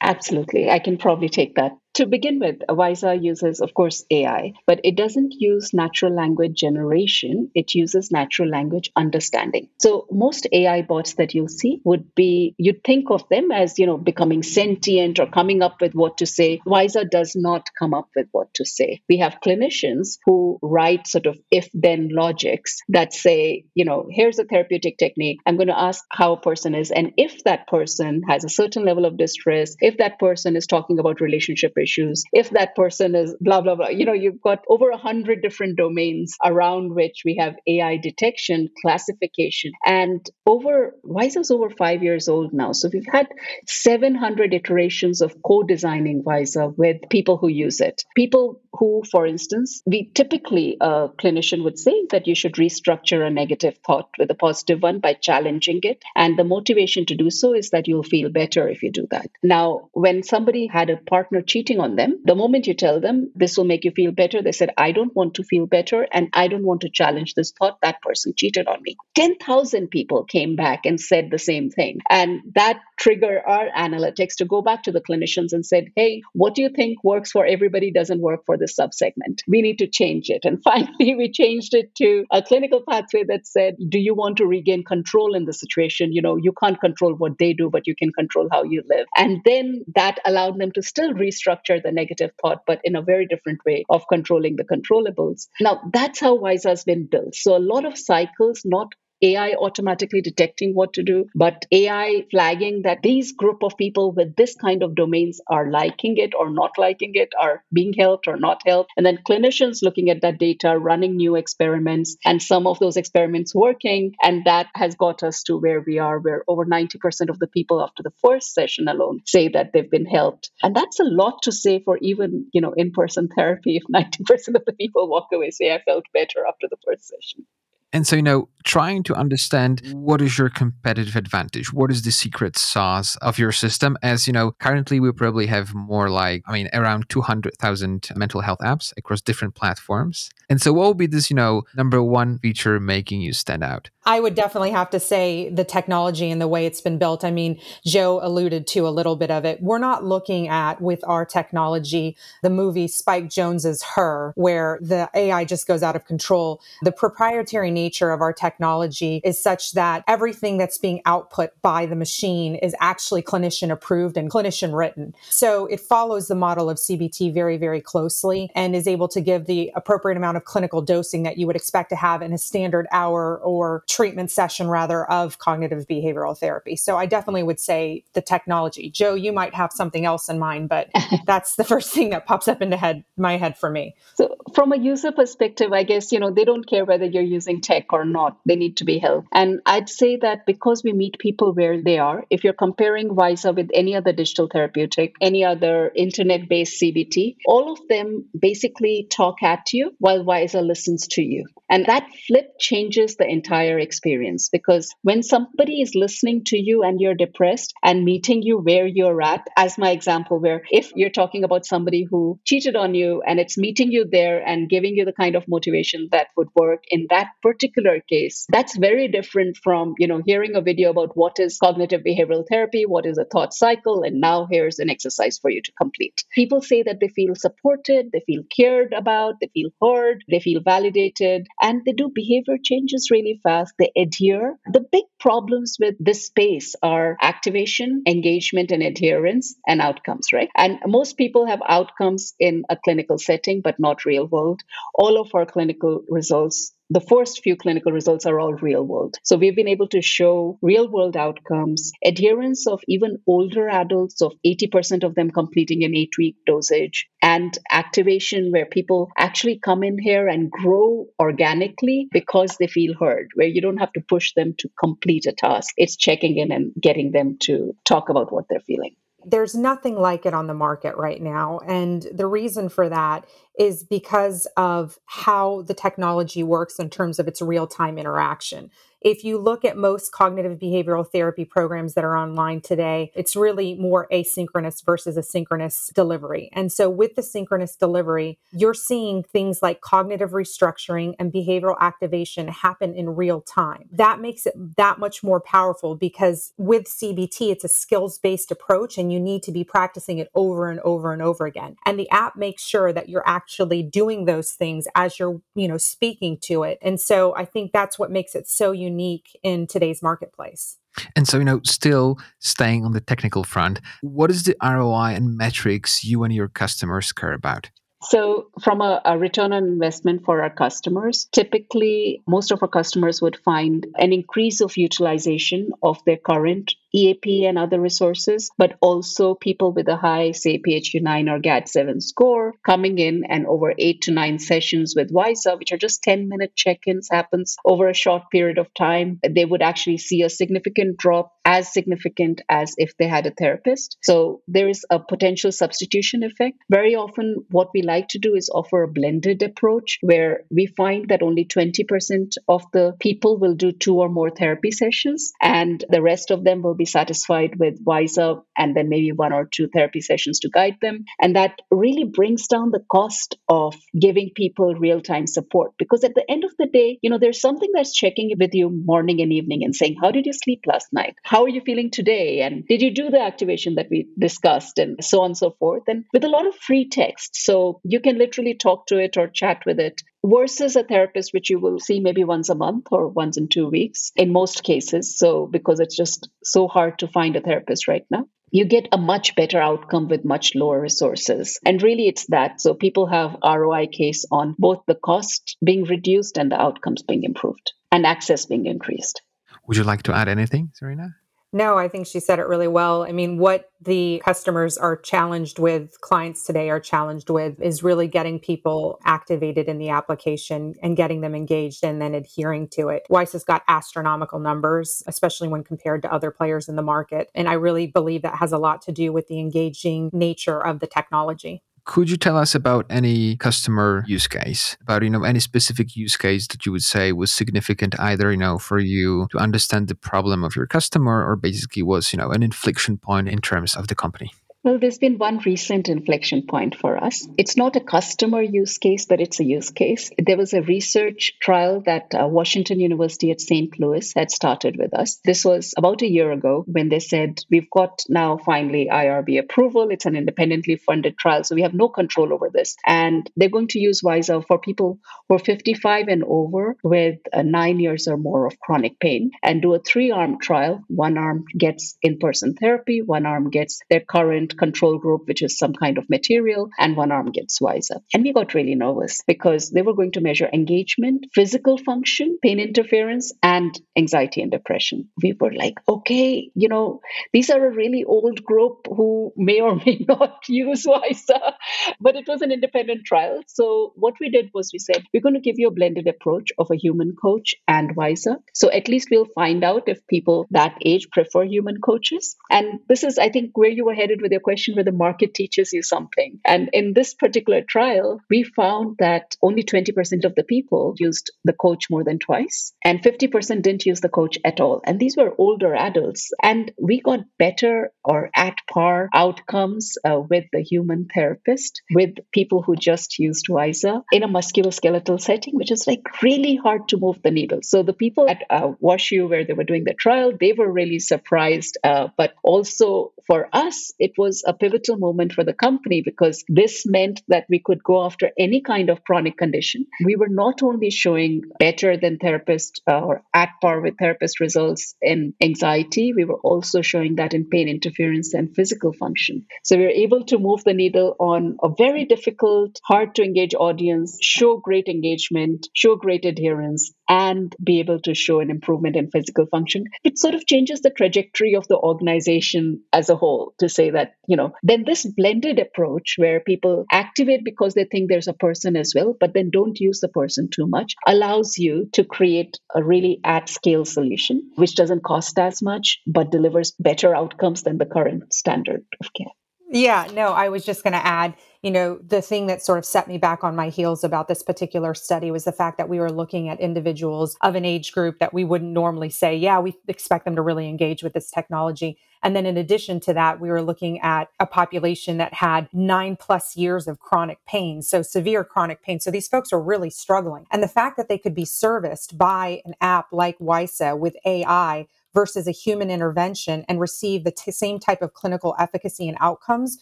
Absolutely. 0.00 0.70
I 0.70 0.78
can 0.78 0.96
probably 0.96 1.28
take 1.28 1.54
that 1.54 1.72
To 1.94 2.06
begin 2.06 2.40
with, 2.40 2.58
Wysa 2.68 3.22
uses, 3.22 3.60
of 3.60 3.72
course, 3.72 4.04
AI, 4.10 4.54
but 4.66 4.80
it 4.82 4.96
doesn't 4.96 5.32
use 5.38 5.72
natural 5.72 6.12
language 6.12 6.54
generation. 6.56 7.52
It 7.54 7.72
uses 7.72 8.10
natural 8.10 8.48
language 8.48 8.90
understanding. 8.96 9.68
So 9.80 10.08
most 10.10 10.48
AI 10.50 10.82
bots 10.82 11.14
that 11.14 11.34
you'll 11.34 11.46
see 11.46 11.80
would 11.84 12.12
be, 12.16 12.56
you'd 12.58 12.82
think 12.82 13.12
of 13.12 13.28
them 13.28 13.52
as, 13.52 13.78
you 13.78 13.86
know, 13.86 13.96
becoming 13.96 14.42
sentient 14.42 15.20
or 15.20 15.28
coming 15.28 15.62
up 15.62 15.80
with 15.80 15.92
what 15.92 16.18
to 16.18 16.26
say. 16.26 16.60
Wysa 16.66 17.08
does 17.08 17.36
not 17.36 17.68
come 17.78 17.94
up 17.94 18.08
with 18.16 18.26
what 18.32 18.52
to 18.54 18.64
say. 18.64 19.00
We 19.08 19.18
have 19.18 19.38
clinicians 19.40 20.18
who 20.24 20.58
write 20.62 21.06
sort 21.06 21.26
of 21.26 21.38
if 21.52 21.68
then 21.72 22.08
logics 22.10 22.78
that 22.88 23.12
say, 23.12 23.66
you 23.74 23.84
know, 23.84 24.08
here's 24.10 24.40
a 24.40 24.44
therapeutic 24.44 24.98
technique. 24.98 25.38
I'm 25.46 25.56
going 25.56 25.68
to 25.68 25.78
ask 25.78 26.02
how 26.10 26.32
a 26.32 26.40
person 26.40 26.74
is. 26.74 26.90
And 26.90 27.12
if 27.16 27.44
that 27.44 27.68
person 27.68 28.22
has 28.28 28.42
a 28.42 28.48
certain 28.48 28.84
level 28.84 29.04
of 29.04 29.16
distress, 29.16 29.76
if 29.78 29.98
that 29.98 30.18
person 30.18 30.56
is 30.56 30.66
talking 30.66 30.98
about 30.98 31.20
relationship 31.20 31.72
issues, 31.84 32.24
if 32.32 32.50
that 32.50 32.74
person 32.74 33.14
is 33.14 33.36
blah, 33.40 33.60
blah, 33.60 33.76
blah, 33.76 33.88
you 33.88 34.04
know, 34.04 34.18
you've 34.24 34.40
got 34.40 34.64
over 34.68 34.90
a 34.90 34.96
hundred 35.08 35.42
different 35.42 35.76
domains 35.76 36.36
around 36.44 36.94
which 36.94 37.22
we 37.24 37.36
have 37.36 37.54
AI 37.66 37.96
detection, 37.96 38.68
classification, 38.82 39.72
and 39.86 40.20
over, 40.46 40.96
Wysa's 41.04 41.50
over 41.50 41.70
five 41.70 42.02
years 42.02 42.28
old 42.28 42.52
now. 42.52 42.72
So 42.72 42.90
we've 42.92 43.06
had 43.10 43.28
700 43.66 44.54
iterations 44.54 45.20
of 45.20 45.34
co 45.42 45.62
designing 45.62 46.22
Wyza 46.24 46.76
with 46.76 46.96
people 47.10 47.36
who 47.36 47.48
use 47.48 47.80
it. 47.80 48.02
People 48.16 48.60
who, 48.72 49.02
for 49.10 49.26
instance, 49.26 49.82
we 49.86 50.10
typically, 50.14 50.76
a 50.80 51.08
clinician 51.20 51.64
would 51.64 51.78
say 51.78 52.06
that 52.10 52.26
you 52.26 52.34
should 52.34 52.54
restructure 52.54 53.26
a 53.26 53.30
negative 53.30 53.78
thought 53.86 54.08
with 54.18 54.30
a 54.30 54.34
positive 54.34 54.82
one 54.82 55.00
by 55.00 55.14
challenging 55.14 55.80
it. 55.82 56.02
And 56.16 56.38
the 56.38 56.44
motivation 56.44 57.06
to 57.06 57.14
do 57.14 57.30
so 57.30 57.54
is 57.54 57.70
that 57.70 57.88
you'll 57.88 58.02
feel 58.02 58.30
better 58.30 58.68
if 58.68 58.82
you 58.82 58.90
do 58.90 59.06
that. 59.10 59.30
Now, 59.42 59.88
when 59.92 60.22
somebody 60.22 60.66
had 60.66 60.90
a 60.90 60.96
partner 60.96 61.42
cheating 61.42 61.73
on 61.80 61.96
them, 61.96 62.20
the 62.24 62.34
moment 62.34 62.66
you 62.66 62.74
tell 62.74 63.00
them 63.00 63.30
this 63.34 63.56
will 63.56 63.64
make 63.64 63.84
you 63.84 63.90
feel 63.90 64.12
better, 64.12 64.42
they 64.42 64.52
said, 64.52 64.70
I 64.76 64.92
don't 64.92 65.14
want 65.14 65.34
to 65.34 65.44
feel 65.44 65.66
better 65.66 66.06
and 66.12 66.28
I 66.32 66.48
don't 66.48 66.64
want 66.64 66.82
to 66.82 66.90
challenge 66.90 67.34
this 67.34 67.52
thought 67.52 67.80
that 67.82 68.02
person 68.02 68.34
cheated 68.36 68.66
on 68.66 68.82
me. 68.82 68.96
10,000 69.14 69.88
people 69.88 70.24
came 70.24 70.56
back 70.56 70.86
and 70.86 71.00
said 71.00 71.30
the 71.30 71.38
same 71.38 71.70
thing. 71.70 71.98
And 72.10 72.40
that 72.54 72.80
triggered 72.96 73.42
our 73.46 73.68
analytics 73.76 74.36
to 74.36 74.44
go 74.44 74.62
back 74.62 74.84
to 74.84 74.92
the 74.92 75.00
clinicians 75.00 75.52
and 75.52 75.64
said, 75.64 75.86
hey, 75.96 76.22
what 76.32 76.54
do 76.54 76.62
you 76.62 76.68
think 76.68 77.02
works 77.02 77.30
for 77.30 77.44
everybody 77.44 77.90
doesn't 77.90 78.20
work 78.20 78.44
for 78.46 78.56
this 78.56 78.76
subsegment? 78.78 79.40
We 79.48 79.62
need 79.62 79.78
to 79.78 79.86
change 79.86 80.30
it. 80.30 80.44
And 80.44 80.62
finally, 80.64 81.14
we 81.14 81.30
changed 81.30 81.74
it 81.74 81.94
to 81.96 82.24
a 82.30 82.42
clinical 82.42 82.82
pathway 82.88 83.24
that 83.24 83.46
said, 83.46 83.76
do 83.88 83.98
you 83.98 84.14
want 84.14 84.38
to 84.38 84.46
regain 84.46 84.84
control 84.84 85.34
in 85.34 85.44
the 85.44 85.52
situation? 85.52 86.12
You 86.12 86.22
know, 86.22 86.36
you 86.36 86.52
can't 86.52 86.80
control 86.80 87.14
what 87.14 87.38
they 87.38 87.52
do, 87.52 87.70
but 87.70 87.86
you 87.86 87.94
can 87.94 88.12
control 88.12 88.48
how 88.50 88.62
you 88.64 88.82
live. 88.88 89.06
And 89.16 89.40
then 89.44 89.84
that 89.94 90.18
allowed 90.24 90.58
them 90.58 90.72
to 90.72 90.82
still 90.82 91.12
restructure 91.12 91.63
the 91.68 91.92
negative 91.92 92.30
thought, 92.40 92.62
but 92.66 92.80
in 92.84 92.96
a 92.96 93.02
very 93.02 93.26
different 93.26 93.60
way 93.64 93.84
of 93.88 94.04
controlling 94.08 94.56
the 94.56 94.64
controllables. 94.64 95.48
Now, 95.60 95.80
that's 95.92 96.20
how 96.20 96.38
Wysa 96.38 96.70
has 96.70 96.84
been 96.84 97.06
built. 97.06 97.34
So 97.34 97.56
a 97.56 97.58
lot 97.58 97.84
of 97.84 97.98
cycles, 97.98 98.62
not 98.64 98.88
AI 99.22 99.54
automatically 99.54 100.20
detecting 100.20 100.74
what 100.74 100.92
to 100.94 101.02
do, 101.02 101.26
but 101.34 101.64
AI 101.72 102.26
flagging 102.30 102.82
that 102.82 103.02
these 103.02 103.32
group 103.32 103.62
of 103.62 103.76
people 103.76 104.12
with 104.12 104.36
this 104.36 104.54
kind 104.54 104.82
of 104.82 104.94
domains 104.94 105.40
are 105.48 105.70
liking 105.70 106.16
it 106.16 106.34
or 106.34 106.50
not 106.50 106.72
liking 106.78 107.12
it, 107.14 107.30
are 107.40 107.64
being 107.72 107.92
helped 107.98 108.28
or 108.28 108.36
not 108.36 108.62
helped. 108.66 108.90
And 108.96 109.06
then 109.06 109.18
clinicians 109.28 109.82
looking 109.82 110.10
at 110.10 110.22
that 110.22 110.38
data, 110.38 110.78
running 110.78 111.16
new 111.16 111.36
experiments, 111.36 112.16
and 112.24 112.42
some 112.42 112.66
of 112.66 112.78
those 112.78 112.96
experiments 112.96 113.54
working. 113.54 114.14
And 114.22 114.44
that 114.44 114.68
has 114.74 114.94
got 114.94 115.22
us 115.22 115.42
to 115.44 115.56
where 115.56 115.80
we 115.80 115.98
are, 115.98 116.18
where 116.18 116.44
over 116.48 116.64
90% 116.64 117.28
of 117.28 117.38
the 117.38 117.46
people 117.46 117.82
after 117.82 118.02
the 118.02 118.12
first 118.22 118.52
session 118.52 118.88
alone 118.88 119.20
say 119.26 119.48
that 119.48 119.72
they've 119.72 119.90
been 119.90 120.06
helped. 120.06 120.50
And 120.62 120.74
that's 120.74 121.00
a 121.00 121.04
lot 121.04 121.42
to 121.42 121.52
say 121.52 121.80
for 121.80 121.98
even, 121.98 122.48
you 122.52 122.60
know, 122.60 122.74
in-person 122.76 123.28
therapy 123.28 123.76
if 123.76 123.84
90% 123.94 124.56
of 124.56 124.64
the 124.64 124.72
people 124.72 125.08
walk 125.08 125.28
away 125.32 125.50
say 125.50 125.72
I 125.72 125.80
felt 125.82 126.04
better 126.12 126.46
after 126.46 126.66
the 126.68 126.76
first 126.84 127.06
session. 127.06 127.46
And 127.94 128.04
so, 128.08 128.16
you 128.16 128.22
know, 128.22 128.48
trying 128.64 129.04
to 129.04 129.14
understand 129.14 129.82
mm. 129.82 129.94
what 129.94 130.20
is 130.20 130.36
your 130.36 130.48
competitive 130.48 131.14
advantage? 131.14 131.72
What 131.72 131.92
is 131.92 132.02
the 132.02 132.10
secret 132.10 132.58
sauce 132.58 133.14
of 133.16 133.38
your 133.38 133.52
system? 133.52 133.96
As 134.02 134.26
you 134.26 134.32
know, 134.32 134.50
currently 134.50 134.98
we 134.98 135.12
probably 135.12 135.46
have 135.46 135.74
more 135.74 136.10
like, 136.10 136.42
I 136.48 136.52
mean, 136.52 136.68
around 136.72 137.08
200,000 137.08 138.08
mental 138.16 138.40
health 138.40 138.58
apps 138.58 138.92
across 138.96 139.20
different 139.20 139.54
platforms. 139.54 140.30
And 140.50 140.60
so, 140.60 140.72
what 140.72 140.86
will 140.86 140.94
be 140.94 141.06
this, 141.06 141.30
you 141.30 141.36
know, 141.36 141.62
number 141.76 142.02
one 142.02 142.38
feature 142.40 142.80
making 142.80 143.20
you 143.20 143.32
stand 143.32 143.62
out? 143.62 143.90
I 144.04 144.20
would 144.20 144.34
definitely 144.34 144.72
have 144.72 144.90
to 144.90 145.00
say 145.00 145.48
the 145.48 145.64
technology 145.64 146.30
and 146.30 146.40
the 146.40 146.48
way 146.48 146.66
it's 146.66 146.82
been 146.82 146.98
built. 146.98 147.24
I 147.24 147.30
mean, 147.30 147.58
Jo 147.86 148.20
alluded 148.22 148.66
to 148.68 148.86
a 148.86 148.90
little 148.90 149.16
bit 149.16 149.30
of 149.30 149.46
it. 149.46 149.62
We're 149.62 149.78
not 149.78 150.04
looking 150.04 150.48
at 150.48 150.82
with 150.82 151.02
our 151.06 151.24
technology 151.24 152.16
the 152.42 152.50
movie 152.50 152.88
Spike 152.88 153.30
Jonze's 153.30 153.82
Her, 153.82 154.34
where 154.36 154.78
the 154.82 155.08
AI 155.14 155.46
just 155.46 155.66
goes 155.66 155.82
out 155.82 155.96
of 155.96 156.04
control. 156.04 156.60
The 156.82 156.92
proprietary 156.92 157.70
nature 157.70 157.83
of 157.92 158.20
our 158.20 158.32
technology 158.32 159.20
is 159.24 159.42
such 159.42 159.72
that 159.72 160.04
everything 160.06 160.58
that's 160.58 160.78
being 160.78 161.00
output 161.06 161.50
by 161.62 161.86
the 161.86 161.96
machine 161.96 162.54
is 162.56 162.74
actually 162.80 163.22
clinician 163.22 163.70
approved 163.70 164.16
and 164.16 164.30
clinician 164.30 164.76
written. 164.76 165.14
So 165.30 165.66
it 165.66 165.80
follows 165.80 166.28
the 166.28 166.34
model 166.34 166.70
of 166.70 166.78
CBT 166.78 167.32
very, 167.32 167.56
very 167.56 167.80
closely 167.80 168.50
and 168.54 168.74
is 168.74 168.86
able 168.86 169.08
to 169.08 169.20
give 169.20 169.46
the 169.46 169.72
appropriate 169.74 170.16
amount 170.16 170.36
of 170.36 170.44
clinical 170.44 170.82
dosing 170.82 171.22
that 171.24 171.38
you 171.38 171.46
would 171.46 171.56
expect 171.56 171.90
to 171.90 171.96
have 171.96 172.22
in 172.22 172.32
a 172.32 172.38
standard 172.38 172.86
hour 172.92 173.38
or 173.38 173.84
treatment 173.88 174.30
session 174.30 174.68
rather 174.68 175.04
of 175.10 175.38
cognitive 175.38 175.86
behavioral 175.86 176.38
therapy. 176.38 176.76
So 176.76 176.96
I 176.96 177.06
definitely 177.06 177.42
would 177.42 177.60
say 177.60 178.04
the 178.12 178.22
technology. 178.22 178.90
Jo, 178.90 179.14
you 179.14 179.32
might 179.32 179.54
have 179.54 179.72
something 179.72 180.04
else 180.04 180.28
in 180.28 180.38
mind, 180.38 180.68
but 180.68 180.90
that's 181.26 181.56
the 181.56 181.64
first 181.64 181.92
thing 181.92 182.10
that 182.10 182.26
pops 182.26 182.48
up 182.48 182.62
into 182.62 182.76
head 182.76 183.04
my 183.16 183.36
head 183.36 183.56
for 183.56 183.70
me. 183.70 183.94
So 184.14 184.36
from 184.54 184.72
a 184.72 184.76
user 184.76 185.12
perspective, 185.12 185.72
I 185.72 185.82
guess, 185.82 186.12
you 186.12 186.20
know, 186.20 186.30
they 186.30 186.44
don't 186.44 186.66
care 186.66 186.84
whether 186.84 187.04
you're 187.04 187.22
using 187.22 187.60
tech 187.60 187.73
or 187.92 188.04
not. 188.04 188.38
They 188.46 188.56
need 188.56 188.78
to 188.78 188.84
be 188.84 188.98
helped. 188.98 189.28
And 189.32 189.60
I'd 189.66 189.88
say 189.88 190.16
that 190.16 190.46
because 190.46 190.82
we 190.84 190.92
meet 190.92 191.18
people 191.18 191.52
where 191.52 191.80
they 191.82 191.98
are, 191.98 192.24
if 192.30 192.44
you're 192.44 192.52
comparing 192.52 193.08
Wysa 193.08 193.54
with 193.54 193.70
any 193.74 193.94
other 193.94 194.12
digital 194.12 194.48
therapeutic, 194.52 195.14
any 195.20 195.44
other 195.44 195.90
internet-based 195.94 196.80
CBT, 196.80 197.36
all 197.46 197.72
of 197.72 197.80
them 197.88 198.26
basically 198.38 199.06
talk 199.10 199.42
at 199.42 199.72
you 199.72 199.92
while 199.98 200.24
Wysa 200.24 200.64
listens 200.64 201.08
to 201.08 201.22
you. 201.22 201.46
And 201.70 201.86
that 201.86 202.06
flip 202.26 202.58
changes 202.60 203.16
the 203.16 203.26
entire 203.26 203.78
experience 203.78 204.48
because 204.50 204.94
when 205.02 205.22
somebody 205.22 205.80
is 205.80 205.94
listening 205.94 206.44
to 206.44 206.58
you 206.58 206.82
and 206.82 207.00
you're 207.00 207.14
depressed 207.14 207.72
and 207.82 208.04
meeting 208.04 208.42
you 208.42 208.58
where 208.58 208.86
you're 208.86 209.22
at, 209.22 209.46
as 209.56 209.78
my 209.78 209.90
example, 209.90 210.38
where 210.38 210.62
if 210.70 210.92
you're 210.94 211.10
talking 211.10 211.42
about 211.42 211.66
somebody 211.66 212.06
who 212.08 212.38
cheated 212.44 212.76
on 212.76 212.94
you 212.94 213.22
and 213.26 213.40
it's 213.40 213.56
meeting 213.56 213.90
you 213.92 214.06
there 214.10 214.46
and 214.46 214.68
giving 214.68 214.94
you 214.94 215.04
the 215.04 215.12
kind 215.12 215.36
of 215.36 215.48
motivation 215.48 216.08
that 216.12 216.28
would 216.36 216.48
work 216.54 216.84
in 216.88 217.06
that 217.10 217.28
particular 217.64 218.00
case, 218.00 218.46
that's 218.50 218.76
very 218.76 219.08
different 219.08 219.56
from, 219.62 219.94
you 219.98 220.06
know, 220.06 220.20
hearing 220.24 220.54
a 220.54 220.60
video 220.60 220.90
about 220.90 221.16
what 221.16 221.38
is 221.38 221.58
cognitive 221.58 222.02
behavioral 222.02 222.44
therapy, 222.46 222.84
what 222.84 223.06
is 223.06 223.18
a 223.18 223.24
thought 223.24 223.54
cycle, 223.54 224.02
and 224.02 224.20
now 224.20 224.46
here's 224.50 224.78
an 224.78 224.90
exercise 224.90 225.38
for 225.38 225.50
you 225.50 225.62
to 225.62 225.72
complete. 225.72 226.24
People 226.34 226.60
say 226.60 226.82
that 226.82 227.00
they 227.00 227.08
feel 227.08 227.34
supported, 227.34 228.10
they 228.12 228.22
feel 228.26 228.42
cared 228.54 228.92
about, 228.92 229.34
they 229.40 229.50
feel 229.54 229.70
heard, 229.80 230.22
they 230.30 230.40
feel 230.40 230.60
validated, 230.60 231.46
and 231.60 231.82
they 231.86 231.92
do 231.92 232.10
behavior 232.14 232.56
changes 232.62 233.08
really 233.10 233.40
fast 233.42 233.72
they 233.78 233.90
adhere. 233.96 234.56
The 234.70 234.84
big 234.92 235.04
problems 235.18 235.78
with 235.80 235.94
this 235.98 236.26
space 236.26 236.74
are 236.82 237.16
activation, 237.22 238.02
engagement, 238.06 238.72
and 238.72 238.82
adherence 238.82 239.56
and 239.66 239.80
outcomes, 239.80 240.32
right? 240.32 240.50
And 240.54 240.78
most 240.86 241.16
people 241.16 241.46
have 241.46 241.62
outcomes 241.66 242.34
in 242.38 242.64
a 242.68 242.76
clinical 242.76 243.18
setting, 243.18 243.62
but 243.62 243.80
not 243.80 244.04
real 244.04 244.26
world. 244.26 244.60
All 244.94 245.18
of 245.18 245.30
our 245.34 245.46
clinical 245.46 246.02
results 246.08 246.74
the 246.90 247.00
first 247.00 247.42
few 247.42 247.56
clinical 247.56 247.92
results 247.92 248.26
are 248.26 248.38
all 248.38 248.52
real 248.52 248.84
world. 248.84 249.16
So 249.22 249.36
we've 249.36 249.56
been 249.56 249.68
able 249.68 249.88
to 249.88 250.02
show 250.02 250.58
real 250.60 250.88
world 250.88 251.16
outcomes, 251.16 251.92
adherence 252.04 252.66
of 252.66 252.80
even 252.86 253.18
older 253.26 253.68
adults 253.68 254.20
of 254.20 254.34
80% 254.46 255.02
of 255.02 255.14
them 255.14 255.30
completing 255.30 255.84
an 255.84 255.94
eight 255.94 256.12
week 256.18 256.36
dosage, 256.46 257.08
and 257.22 257.56
activation 257.70 258.52
where 258.52 258.66
people 258.66 259.10
actually 259.16 259.58
come 259.58 259.82
in 259.82 259.98
here 259.98 260.28
and 260.28 260.50
grow 260.50 261.06
organically 261.18 262.08
because 262.12 262.56
they 262.58 262.66
feel 262.66 262.94
heard, 262.98 263.28
where 263.34 263.48
you 263.48 263.62
don't 263.62 263.78
have 263.78 263.92
to 263.94 264.04
push 264.06 264.32
them 264.34 264.54
to 264.58 264.68
complete 264.78 265.26
a 265.26 265.32
task. 265.32 265.74
It's 265.76 265.96
checking 265.96 266.36
in 266.36 266.52
and 266.52 266.72
getting 266.80 267.12
them 267.12 267.38
to 267.40 267.74
talk 267.84 268.08
about 268.08 268.32
what 268.32 268.44
they're 268.48 268.60
feeling 268.60 268.94
there's 269.26 269.54
nothing 269.54 269.96
like 269.96 270.26
it 270.26 270.34
on 270.34 270.46
the 270.46 270.54
market 270.54 270.96
right 270.96 271.20
now. 271.20 271.58
And 271.66 272.06
the 272.12 272.26
reason 272.26 272.68
for 272.68 272.88
that 272.88 273.26
is 273.58 273.84
because 273.84 274.46
of 274.56 274.98
how 275.06 275.62
the 275.62 275.74
technology 275.74 276.42
works 276.42 276.78
in 276.78 276.90
terms 276.90 277.18
of 277.18 277.28
its 277.28 277.40
real 277.40 277.66
time 277.66 277.98
interaction 277.98 278.70
if 279.04 279.22
you 279.22 279.36
look 279.36 279.66
at 279.66 279.76
most 279.76 280.12
cognitive 280.12 280.58
behavioral 280.58 281.06
therapy 281.06 281.44
programs 281.44 281.92
that 281.92 282.04
are 282.04 282.16
online 282.16 282.62
today, 282.62 283.12
it's 283.14 283.36
really 283.36 283.74
more 283.74 284.08
asynchronous 284.10 284.82
versus 284.84 285.18
a 285.18 285.22
synchronous 285.22 285.92
delivery. 285.94 286.48
And 286.54 286.72
so 286.72 286.88
with 286.88 287.14
the 287.14 287.22
synchronous 287.22 287.76
delivery, 287.76 288.38
you're 288.50 288.72
seeing 288.72 289.22
things 289.22 289.60
like 289.62 289.82
cognitive 289.82 290.30
restructuring 290.30 291.14
and 291.18 291.30
behavioral 291.30 291.78
activation 291.80 292.48
happen 292.48 292.94
in 292.94 293.14
real 293.14 293.42
time. 293.42 293.90
That 293.92 294.20
makes 294.20 294.46
it 294.46 294.54
that 294.76 294.98
much 294.98 295.22
more 295.22 295.40
powerful 295.40 295.94
because 295.96 296.54
with 296.56 296.84
CBT, 296.84 297.52
it's 297.52 297.64
a 297.64 297.68
skills 297.68 298.18
based 298.18 298.50
approach 298.50 298.96
and 298.96 299.12
you 299.12 299.20
need 299.20 299.42
to 299.42 299.52
be 299.52 299.64
practicing 299.64 300.16
it 300.16 300.30
over 300.34 300.70
and 300.70 300.80
over 300.80 301.12
and 301.12 301.20
over 301.20 301.44
again. 301.44 301.76
And 301.84 301.98
the 301.98 302.08
app 302.08 302.36
makes 302.36 302.62
sure 302.62 302.90
that 302.90 303.10
you're 303.10 303.28
actually 303.44 303.82
doing 303.82 304.24
those 304.24 304.52
things 304.52 304.86
as 304.94 305.18
you're, 305.18 305.40
you 305.54 305.68
know, 305.68 305.78
speaking 305.78 306.38
to 306.44 306.62
it. 306.62 306.78
And 306.80 306.98
so 306.98 307.34
I 307.36 307.44
think 307.44 307.72
that's 307.72 307.98
what 307.98 308.10
makes 308.10 308.34
it 308.34 308.48
so 308.48 308.72
unique 308.72 308.94
unique 308.94 309.38
in 309.42 309.66
today's 309.66 310.02
marketplace. 310.02 310.78
And 311.16 311.26
so, 311.26 311.38
you 311.38 311.44
know, 311.44 311.60
still 311.64 312.18
staying 312.38 312.84
on 312.84 312.92
the 312.92 313.00
technical 313.00 313.42
front, 313.44 313.80
what 314.02 314.30
is 314.30 314.44
the 314.44 314.56
ROI 314.62 315.14
and 315.16 315.36
metrics 315.36 316.04
you 316.04 316.22
and 316.22 316.32
your 316.32 316.48
customers 316.48 317.12
care 317.12 317.32
about? 317.32 317.70
So, 318.02 318.50
from 318.62 318.82
a, 318.82 319.00
a, 319.04 319.18
return 319.18 319.54
on 319.54 319.64
investment 319.64 320.24
for 320.24 320.42
our 320.42 320.50
customers, 320.50 321.26
typically 321.32 322.22
most 322.28 322.52
of 322.52 322.62
our 322.62 322.68
customers 322.68 323.22
would 323.22 323.36
find 323.38 323.86
an 323.96 324.12
increase 324.12 324.60
of 324.60 324.76
utilization 324.76 325.72
of 325.82 326.04
their 326.04 326.18
current 326.18 326.74
EAP 326.94 327.44
and 327.44 327.58
other 327.58 327.80
resources, 327.80 328.50
but 328.56 328.76
also 328.80 329.34
people 329.34 329.72
with 329.72 329.88
a 329.88 329.96
high, 329.96 330.30
say, 330.32 330.60
PHQ-9 330.60 331.30
or 331.30 331.40
GAD-7 331.40 332.00
score 332.02 332.54
coming 332.64 332.98
in 332.98 333.24
and 333.28 333.46
over 333.46 333.74
eight 333.78 334.02
to 334.02 334.12
nine 334.12 334.38
sessions 334.38 334.94
with 334.96 335.12
Wysa, 335.12 335.58
which 335.58 335.72
are 335.72 335.76
just 335.76 336.02
10 336.02 336.28
minute 336.28 336.54
check-ins, 336.54 337.08
happens 337.10 337.56
over 337.64 337.88
a 337.88 337.94
short 337.94 338.22
period 338.30 338.58
of 338.58 338.72
time. 338.74 339.20
They 339.28 339.44
would 339.44 339.62
actually 339.62 339.98
see 339.98 340.22
a 340.22 340.30
significant 340.30 340.96
drop, 340.96 341.32
as 341.44 341.72
significant 341.72 342.40
as 342.48 342.74
if 342.78 342.96
they 342.96 343.06
had 343.06 343.26
a 343.26 343.30
therapist. 343.30 343.98
So 344.02 344.42
there 344.48 344.68
is 344.68 344.84
a 344.90 344.98
potential 344.98 345.52
substitution 345.52 346.22
effect. 346.22 346.58
Very 346.70 346.94
often, 346.94 347.44
what 347.50 347.68
we 347.74 347.82
like 347.82 348.08
to 348.08 348.18
do 348.18 348.34
is 348.34 348.48
offer 348.48 348.82
a 348.82 348.88
blended 348.88 349.42
approach 349.42 349.98
where 350.00 350.44
we 350.50 350.66
find 350.66 351.08
that 351.08 351.22
only 351.22 351.44
20% 351.44 352.36
of 352.48 352.62
the 352.72 352.94
people 353.00 353.38
will 353.38 353.54
do 353.54 353.72
two 353.72 353.96
or 353.96 354.08
more 354.08 354.30
therapy 354.30 354.70
sessions, 354.70 355.32
and 355.40 355.84
the 355.88 356.02
rest 356.02 356.30
of 356.30 356.44
them 356.44 356.62
will 356.62 356.74
be 356.74 356.83
be 356.84 356.90
satisfied 356.90 357.58
with 357.58 357.84
Wysa 357.84 358.42
and 358.56 358.76
then 358.76 358.88
maybe 358.88 359.12
one 359.12 359.32
or 359.32 359.48
two 359.50 359.68
therapy 359.68 360.00
sessions 360.00 360.40
to 360.40 360.50
guide 360.50 360.76
them. 360.82 361.04
And 361.20 361.36
that 361.36 361.60
really 361.70 362.04
brings 362.04 362.46
down 362.46 362.70
the 362.70 362.84
cost 362.90 363.36
of 363.48 363.74
giving 363.98 364.30
people 364.34 364.74
real 364.74 365.00
time 365.00 365.26
support. 365.26 365.72
Because 365.78 366.04
at 366.04 366.14
the 366.14 366.28
end 366.30 366.44
of 366.44 366.52
the 366.58 366.66
day, 366.66 366.98
you 367.02 367.10
know, 367.10 367.18
there's 367.18 367.40
something 367.40 367.70
that's 367.74 367.94
checking 367.94 368.32
with 368.38 368.54
you 368.54 368.70
morning 368.70 369.20
and 369.22 369.32
evening 369.32 369.64
and 369.64 369.74
saying, 369.74 369.96
How 370.00 370.10
did 370.10 370.26
you 370.26 370.32
sleep 370.32 370.60
last 370.66 370.88
night? 370.92 371.14
How 371.22 371.44
are 371.44 371.48
you 371.48 371.62
feeling 371.64 371.90
today? 371.90 372.42
And 372.42 372.66
did 372.66 372.82
you 372.82 372.92
do 372.94 373.10
the 373.10 373.20
activation 373.20 373.76
that 373.76 373.88
we 373.90 374.08
discussed? 374.18 374.78
And 374.78 375.02
so 375.02 375.20
on 375.20 375.26
and 375.26 375.36
so 375.36 375.50
forth. 375.58 375.84
And 375.88 376.04
with 376.12 376.24
a 376.24 376.28
lot 376.28 376.46
of 376.46 376.54
free 376.54 376.88
text. 376.88 377.36
So 377.36 377.80
you 377.84 378.00
can 378.00 378.18
literally 378.18 378.54
talk 378.54 378.86
to 378.88 378.98
it 378.98 379.16
or 379.16 379.28
chat 379.28 379.62
with 379.66 379.80
it 379.80 380.02
versus 380.24 380.74
a 380.74 380.82
therapist, 380.82 381.34
which 381.34 381.50
you 381.50 381.58
will 381.58 381.78
see 381.78 382.00
maybe 382.00 382.24
once 382.24 382.48
a 382.48 382.54
month 382.54 382.86
or 382.90 383.08
once 383.08 383.36
in 383.36 383.48
two 383.48 383.68
weeks 383.68 384.10
in 384.16 384.32
most 384.32 384.64
cases. 384.64 385.18
So, 385.18 385.46
because 385.46 385.80
it's 385.80 385.96
just 385.96 386.28
so 386.42 386.66
hard 386.66 386.98
to 387.00 387.08
find 387.08 387.36
a 387.36 387.40
therapist 387.40 387.86
right 387.86 388.06
now, 388.10 388.26
you 388.50 388.64
get 388.64 388.88
a 388.92 388.98
much 388.98 389.34
better 389.34 389.60
outcome 389.60 390.08
with 390.08 390.24
much 390.24 390.54
lower 390.54 390.80
resources. 390.80 391.58
And 391.66 391.82
really, 391.82 392.08
it's 392.08 392.26
that. 392.26 392.60
So, 392.60 392.74
people 392.74 393.06
have 393.06 393.36
ROI 393.44 393.88
case 393.88 394.24
on 394.30 394.54
both 394.58 394.82
the 394.86 394.94
cost 394.94 395.56
being 395.62 395.84
reduced 395.84 396.38
and 396.38 396.50
the 396.50 396.60
outcomes 396.60 397.02
being 397.02 397.24
improved 397.24 397.72
and 397.92 398.06
access 398.06 398.46
being 398.46 398.66
increased. 398.66 399.22
Would 399.66 399.76
you 399.76 399.84
like 399.84 400.04
to 400.04 400.14
add 400.14 400.28
anything, 400.28 400.70
Serena? 400.74 401.14
No, 401.54 401.78
I 401.78 401.86
think 401.86 402.08
she 402.08 402.18
said 402.18 402.40
it 402.40 402.48
really 402.48 402.66
well. 402.66 403.04
I 403.04 403.12
mean, 403.12 403.38
what 403.38 403.70
the 403.80 404.20
customers 404.24 404.76
are 404.76 404.96
challenged 404.96 405.60
with, 405.60 406.00
clients 406.00 406.44
today 406.44 406.68
are 406.68 406.80
challenged 406.80 407.30
with, 407.30 407.62
is 407.62 407.80
really 407.80 408.08
getting 408.08 408.40
people 408.40 408.98
activated 409.04 409.68
in 409.68 409.78
the 409.78 409.90
application 409.90 410.74
and 410.82 410.96
getting 410.96 411.20
them 411.20 411.32
engaged 411.32 411.84
and 411.84 412.02
then 412.02 412.12
adhering 412.12 412.66
to 412.70 412.88
it. 412.88 413.04
WISE 413.08 413.34
has 413.34 413.44
got 413.44 413.62
astronomical 413.68 414.40
numbers, 414.40 415.04
especially 415.06 415.46
when 415.46 415.62
compared 415.62 416.02
to 416.02 416.12
other 416.12 416.32
players 416.32 416.68
in 416.68 416.74
the 416.74 416.82
market. 416.82 417.30
And 417.36 417.48
I 417.48 417.52
really 417.52 417.86
believe 417.86 418.22
that 418.22 418.38
has 418.38 418.50
a 418.50 418.58
lot 418.58 418.82
to 418.82 418.92
do 418.92 419.12
with 419.12 419.28
the 419.28 419.38
engaging 419.38 420.10
nature 420.12 420.58
of 420.58 420.80
the 420.80 420.88
technology. 420.88 421.62
Could 421.86 422.08
you 422.08 422.16
tell 422.16 422.38
us 422.38 422.54
about 422.54 422.86
any 422.88 423.36
customer 423.36 424.04
use 424.06 424.26
case, 424.26 424.76
about 424.80 425.02
you 425.02 425.10
know 425.10 425.22
any 425.22 425.38
specific 425.38 425.94
use 425.96 426.16
case 426.16 426.46
that 426.48 426.64
you 426.64 426.72
would 426.72 426.82
say 426.82 427.12
was 427.12 427.30
significant 427.30 427.98
either 428.00 428.30
you 428.30 428.38
know 428.38 428.58
for 428.58 428.78
you 428.78 429.28
to 429.32 429.38
understand 429.38 429.88
the 429.88 429.94
problem 429.94 430.44
of 430.44 430.56
your 430.56 430.66
customer 430.66 431.22
or 431.28 431.36
basically 431.36 431.82
was 431.82 432.12
you 432.12 432.18
know 432.18 432.30
an 432.30 432.42
inflection 432.42 432.96
point 432.96 433.28
in 433.28 433.40
terms 433.40 433.76
of 433.76 433.88
the 433.88 433.94
company? 433.94 434.32
Well, 434.64 434.78
there's 434.78 434.96
been 434.96 435.18
one 435.18 435.40
recent 435.44 435.90
inflection 435.90 436.46
point 436.48 436.74
for 436.74 436.96
us. 436.96 437.28
It's 437.36 437.54
not 437.54 437.76
a 437.76 437.80
customer 437.80 438.40
use 438.40 438.78
case, 438.78 439.04
but 439.04 439.20
it's 439.20 439.38
a 439.38 439.44
use 439.44 439.70
case. 439.70 440.10
There 440.16 440.38
was 440.38 440.54
a 440.54 440.62
research 440.62 441.34
trial 441.38 441.82
that 441.84 442.14
uh, 442.14 442.26
Washington 442.26 442.80
University 442.80 443.30
at 443.30 443.42
St. 443.42 443.78
Louis 443.78 444.10
had 444.16 444.30
started 444.30 444.78
with 444.78 444.94
us. 444.94 445.20
This 445.22 445.44
was 445.44 445.74
about 445.76 446.00
a 446.00 446.10
year 446.10 446.32
ago 446.32 446.64
when 446.66 446.88
they 446.88 447.00
said, 447.00 447.40
We've 447.50 447.68
got 447.68 448.04
now 448.08 448.38
finally 448.38 448.88
IRB 448.90 449.38
approval. 449.38 449.90
It's 449.90 450.06
an 450.06 450.16
independently 450.16 450.76
funded 450.76 451.18
trial, 451.18 451.44
so 451.44 451.56
we 451.56 451.60
have 451.60 451.74
no 451.74 451.90
control 451.90 452.32
over 452.32 452.48
this. 452.48 452.74
And 452.86 453.30
they're 453.36 453.50
going 453.50 453.68
to 453.68 453.78
use 453.78 454.00
Wysa 454.00 454.46
for 454.46 454.58
people 454.58 454.98
who 455.28 455.34
are 455.34 455.40
55 455.40 456.08
and 456.08 456.24
over 456.26 456.74
with 456.82 457.18
uh, 457.34 457.42
nine 457.42 457.80
years 457.80 458.08
or 458.08 458.16
more 458.16 458.46
of 458.46 458.58
chronic 458.58 458.98
pain 458.98 459.32
and 459.42 459.60
do 459.60 459.74
a 459.74 459.78
three 459.78 460.10
arm 460.10 460.38
trial. 460.40 460.82
One 460.88 461.18
arm 461.18 461.44
gets 461.54 461.98
in 462.00 462.18
person 462.18 462.54
therapy, 462.54 463.02
one 463.02 463.26
arm 463.26 463.50
gets 463.50 463.82
their 463.90 464.00
current 464.00 464.53
control 464.56 464.98
group, 464.98 465.22
which 465.26 465.42
is 465.42 465.58
some 465.58 465.74
kind 465.74 465.98
of 465.98 466.08
material, 466.08 466.68
and 466.78 466.96
one 466.96 467.12
arm 467.12 467.30
gets 467.30 467.60
Wysa. 467.60 468.00
And 468.12 468.22
we 468.22 468.32
got 468.32 468.54
really 468.54 468.74
nervous 468.74 469.22
because 469.26 469.70
they 469.70 469.82
were 469.82 469.94
going 469.94 470.12
to 470.12 470.20
measure 470.20 470.48
engagement, 470.52 471.26
physical 471.34 471.78
function, 471.78 472.38
pain 472.42 472.60
interference, 472.60 473.32
and 473.42 473.78
anxiety 473.96 474.42
and 474.42 474.50
depression. 474.50 475.08
We 475.22 475.34
were 475.38 475.52
like, 475.52 475.74
okay, 475.88 476.50
you 476.54 476.68
know, 476.68 477.00
these 477.32 477.50
are 477.50 477.64
a 477.64 477.74
really 477.74 478.04
old 478.04 478.44
group 478.44 478.86
who 478.88 479.32
may 479.36 479.60
or 479.60 479.76
may 479.76 480.04
not 480.08 480.48
use 480.48 480.84
Wysa, 480.84 481.54
but 482.00 482.16
it 482.16 482.26
was 482.28 482.42
an 482.42 482.52
independent 482.52 483.04
trial. 483.04 483.42
So 483.46 483.92
what 483.96 484.14
we 484.20 484.30
did 484.30 484.50
was 484.54 484.70
we 484.72 484.78
said, 484.78 485.04
we're 485.12 485.20
going 485.20 485.34
to 485.34 485.40
give 485.40 485.56
you 485.58 485.68
a 485.68 485.74
blended 485.74 486.06
approach 486.06 486.50
of 486.58 486.70
a 486.70 486.76
human 486.76 487.14
coach 487.20 487.54
and 487.68 487.96
Wysa. 487.96 488.36
So 488.54 488.70
at 488.70 488.88
least 488.88 489.08
we'll 489.10 489.28
find 489.34 489.64
out 489.64 489.88
if 489.88 490.06
people 490.06 490.46
that 490.50 490.76
age 490.84 491.08
prefer 491.10 491.44
human 491.44 491.80
coaches. 491.80 492.36
And 492.50 492.80
this 492.88 493.04
is, 493.04 493.18
I 493.18 493.28
think, 493.28 493.56
where 493.56 493.70
you 493.70 493.84
were 493.84 493.94
headed 493.94 494.20
with 494.22 494.32
your 494.32 494.40
question 494.44 494.74
where 494.74 494.84
the 494.84 494.92
market 494.92 495.34
teaches 495.34 495.72
you 495.72 495.82
something. 495.82 496.40
And 496.44 496.70
in 496.72 496.92
this 496.92 497.14
particular 497.14 497.62
trial, 497.62 498.20
we 498.30 498.44
found 498.44 498.96
that 498.98 499.36
only 499.42 499.62
20% 499.62 500.24
of 500.24 500.34
the 500.34 500.44
people 500.44 500.94
used 500.98 501.32
the 501.44 501.52
coach 501.52 501.90
more 501.90 502.04
than 502.04 502.18
twice, 502.18 502.72
and 502.84 503.02
50% 503.02 503.62
didn't 503.62 503.86
use 503.86 504.00
the 504.00 504.08
coach 504.08 504.38
at 504.44 504.60
all. 504.60 504.80
And 504.84 505.00
these 505.00 505.16
were 505.16 505.34
older 505.38 505.74
adults. 505.74 506.32
And 506.42 506.72
we 506.80 507.00
got 507.00 507.20
better 507.38 507.92
or 508.04 508.30
at 508.34 508.56
par 508.70 509.08
outcomes 509.14 509.96
uh, 510.04 510.20
with 510.20 510.44
the 510.52 510.60
human 510.60 511.08
therapist 511.12 511.82
with 511.94 512.14
people 512.32 512.62
who 512.62 512.76
just 512.76 513.18
used 513.18 513.46
Wysa 513.48 514.02
in 514.12 514.22
a 514.22 514.28
musculoskeletal 514.28 515.20
setting, 515.20 515.54
which 515.56 515.70
is 515.70 515.86
like 515.86 516.22
really 516.22 516.56
hard 516.56 516.88
to 516.88 516.98
move 516.98 517.20
the 517.22 517.30
needle. 517.30 517.60
So 517.62 517.82
the 517.82 517.92
people 517.92 518.28
at 518.28 518.42
uh, 518.50 518.72
WashU, 518.82 519.28
where 519.28 519.44
they 519.44 519.52
were 519.52 519.64
doing 519.64 519.84
the 519.84 519.94
trial, 519.94 520.32
they 520.38 520.52
were 520.52 520.70
really 520.70 520.98
surprised. 520.98 521.78
Uh, 521.82 522.08
but 522.16 522.34
also 522.42 523.12
for 523.26 523.48
us, 523.52 523.92
it 523.98 524.12
was 524.18 524.33
was 524.34 524.42
a 524.46 524.56
pivotal 524.56 524.96
moment 524.96 525.32
for 525.32 525.44
the 525.44 525.52
company 525.52 526.02
because 526.04 526.44
this 526.48 526.84
meant 526.86 527.22
that 527.28 527.46
we 527.48 527.60
could 527.64 527.82
go 527.82 528.04
after 528.04 528.30
any 528.38 528.60
kind 528.60 528.90
of 528.90 529.04
chronic 529.04 529.36
condition. 529.36 529.86
We 530.04 530.16
were 530.16 530.28
not 530.28 530.62
only 530.62 530.90
showing 530.90 531.42
better 531.58 531.96
than 531.96 532.18
therapist 532.18 532.82
uh, 532.88 533.00
or 533.00 533.22
at 533.32 533.50
par 533.60 533.80
with 533.80 533.98
therapist 533.98 534.40
results 534.40 534.94
in 535.00 535.34
anxiety, 535.40 536.12
we 536.14 536.24
were 536.24 536.40
also 536.40 536.82
showing 536.82 537.16
that 537.16 537.34
in 537.34 537.48
pain 537.48 537.68
interference 537.68 538.34
and 538.34 538.54
physical 538.54 538.92
function. 538.92 539.46
So 539.62 539.76
we 539.76 539.84
were 539.84 540.00
able 540.04 540.24
to 540.26 540.38
move 540.38 540.64
the 540.64 540.74
needle 540.74 541.14
on 541.20 541.56
a 541.62 541.68
very 541.76 542.04
difficult, 542.04 542.80
hard 542.84 543.14
to 543.16 543.22
engage 543.22 543.54
audience, 543.54 544.18
show 544.20 544.56
great 544.56 544.88
engagement, 544.88 545.68
show 545.74 545.96
great 545.96 546.24
adherence, 546.24 546.92
and 547.08 547.54
be 547.62 547.80
able 547.80 548.00
to 548.00 548.14
show 548.14 548.40
an 548.40 548.50
improvement 548.50 548.96
in 548.96 549.10
physical 549.10 549.46
function. 549.46 549.84
It 550.02 550.18
sort 550.18 550.34
of 550.34 550.46
changes 550.46 550.80
the 550.80 550.90
trajectory 550.90 551.54
of 551.54 551.68
the 551.68 551.76
organization 551.76 552.82
as 552.92 553.10
a 553.10 553.16
whole 553.16 553.54
to 553.58 553.68
say 553.68 553.90
that 553.90 554.14
you 554.26 554.36
know 554.36 554.52
then 554.62 554.84
this 554.84 555.06
blended 555.16 555.58
approach 555.58 556.14
where 556.16 556.40
people 556.40 556.84
activate 556.90 557.44
because 557.44 557.74
they 557.74 557.84
think 557.84 558.08
there's 558.08 558.28
a 558.28 558.32
person 558.32 558.76
as 558.76 558.92
well 558.94 559.14
but 559.18 559.34
then 559.34 559.50
don't 559.50 559.80
use 559.80 560.00
the 560.00 560.08
person 560.08 560.48
too 560.50 560.66
much 560.66 560.94
allows 561.06 561.58
you 561.58 561.88
to 561.92 562.04
create 562.04 562.58
a 562.74 562.82
really 562.82 563.20
at 563.24 563.48
scale 563.48 563.84
solution 563.84 564.50
which 564.56 564.74
doesn't 564.74 565.04
cost 565.04 565.38
as 565.38 565.62
much 565.62 566.00
but 566.06 566.30
delivers 566.30 566.72
better 566.78 567.14
outcomes 567.14 567.62
than 567.62 567.78
the 567.78 567.86
current 567.86 568.32
standard 568.32 568.84
of 569.00 569.12
care 569.12 569.32
yeah 569.70 570.06
no 570.14 570.28
i 570.32 570.48
was 570.48 570.64
just 570.64 570.82
going 570.82 570.92
to 570.92 571.06
add 571.06 571.34
you 571.64 571.70
know, 571.70 571.98
the 572.06 572.20
thing 572.20 572.46
that 572.48 572.62
sort 572.62 572.76
of 572.76 572.84
set 572.84 573.08
me 573.08 573.16
back 573.16 573.42
on 573.42 573.56
my 573.56 573.70
heels 573.70 574.04
about 574.04 574.28
this 574.28 574.42
particular 574.42 574.92
study 574.92 575.30
was 575.30 575.44
the 575.44 575.52
fact 575.52 575.78
that 575.78 575.88
we 575.88 575.98
were 575.98 576.12
looking 576.12 576.50
at 576.50 576.60
individuals 576.60 577.38
of 577.40 577.54
an 577.54 577.64
age 577.64 577.90
group 577.92 578.18
that 578.18 578.34
we 578.34 578.44
wouldn't 578.44 578.72
normally 578.72 579.08
say, 579.08 579.34
yeah, 579.34 579.58
we 579.58 579.74
expect 579.88 580.26
them 580.26 580.36
to 580.36 580.42
really 580.42 580.68
engage 580.68 581.02
with 581.02 581.14
this 581.14 581.30
technology. 581.30 581.96
And 582.24 582.34
then 582.34 582.46
in 582.46 582.56
addition 582.56 583.00
to 583.00 583.14
that, 583.14 583.38
we 583.38 583.50
were 583.50 583.62
looking 583.62 584.00
at 584.00 584.30
a 584.40 584.46
population 584.46 585.18
that 585.18 585.34
had 585.34 585.68
nine 585.74 586.16
plus 586.16 586.56
years 586.56 586.88
of 586.88 586.98
chronic 586.98 587.38
pain. 587.46 587.82
So 587.82 588.02
severe 588.02 588.42
chronic 588.44 588.82
pain. 588.82 588.98
So 588.98 589.10
these 589.10 589.28
folks 589.28 589.52
are 589.52 589.60
really 589.60 589.90
struggling. 589.90 590.46
And 590.50 590.62
the 590.62 590.68
fact 590.68 590.96
that 590.96 591.08
they 591.08 591.18
could 591.18 591.34
be 591.34 591.44
serviced 591.44 592.18
by 592.18 592.62
an 592.64 592.74
app 592.80 593.08
like 593.12 593.38
Wysa 593.38 593.98
with 593.98 594.16
AI 594.24 594.88
versus 595.14 595.46
a 595.46 595.52
human 595.52 595.90
intervention 595.90 596.64
and 596.68 596.80
receive 596.80 597.24
the 597.24 597.30
t- 597.30 597.50
same 597.50 597.78
type 597.78 598.02
of 598.02 598.12
clinical 598.14 598.54
efficacy 598.58 599.08
and 599.08 599.16
outcomes 599.20 599.78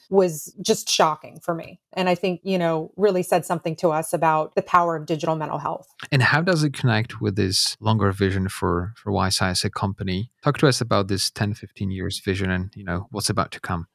was 0.11 0.55
just 0.62 0.88
shocking 0.88 1.40
for 1.40 1.55
me. 1.55 1.81
And 1.95 2.09
I 2.09 2.14
think, 2.14 2.40
you 2.45 2.59
know, 2.59 2.92
really 2.97 3.23
said 3.23 3.45
something 3.45 3.75
to 3.77 3.88
us 3.88 4.12
about 4.12 4.55
the 4.55 4.62
power 4.62 4.97
of 4.97 5.07
digital 5.07 5.35
mental 5.35 5.59
health. 5.59 5.88
And 6.11 6.23
how 6.23 6.42
does 6.42 6.62
it 6.62 6.75
connect 6.75 7.21
with 7.21 7.37
this 7.37 7.77
longer 7.81 8.12
vision 8.12 8.49
for, 8.49 8.92
for 8.97 9.11
Wysa 9.11 9.51
as 9.51 9.64
a 9.64 9.71
company? 9.71 10.31
Talk 10.42 10.59
to 10.59 10.68
us 10.68 10.81
about 10.81 11.09
this 11.09 11.31
10, 11.31 11.55
15 11.55 11.90
years 11.90 12.21
vision 12.21 12.51
and, 12.51 12.71
you 12.77 12.85
know, 12.85 13.09
what's 13.11 13.31
about 13.31 13.51
to 13.53 13.61
come 13.61 13.87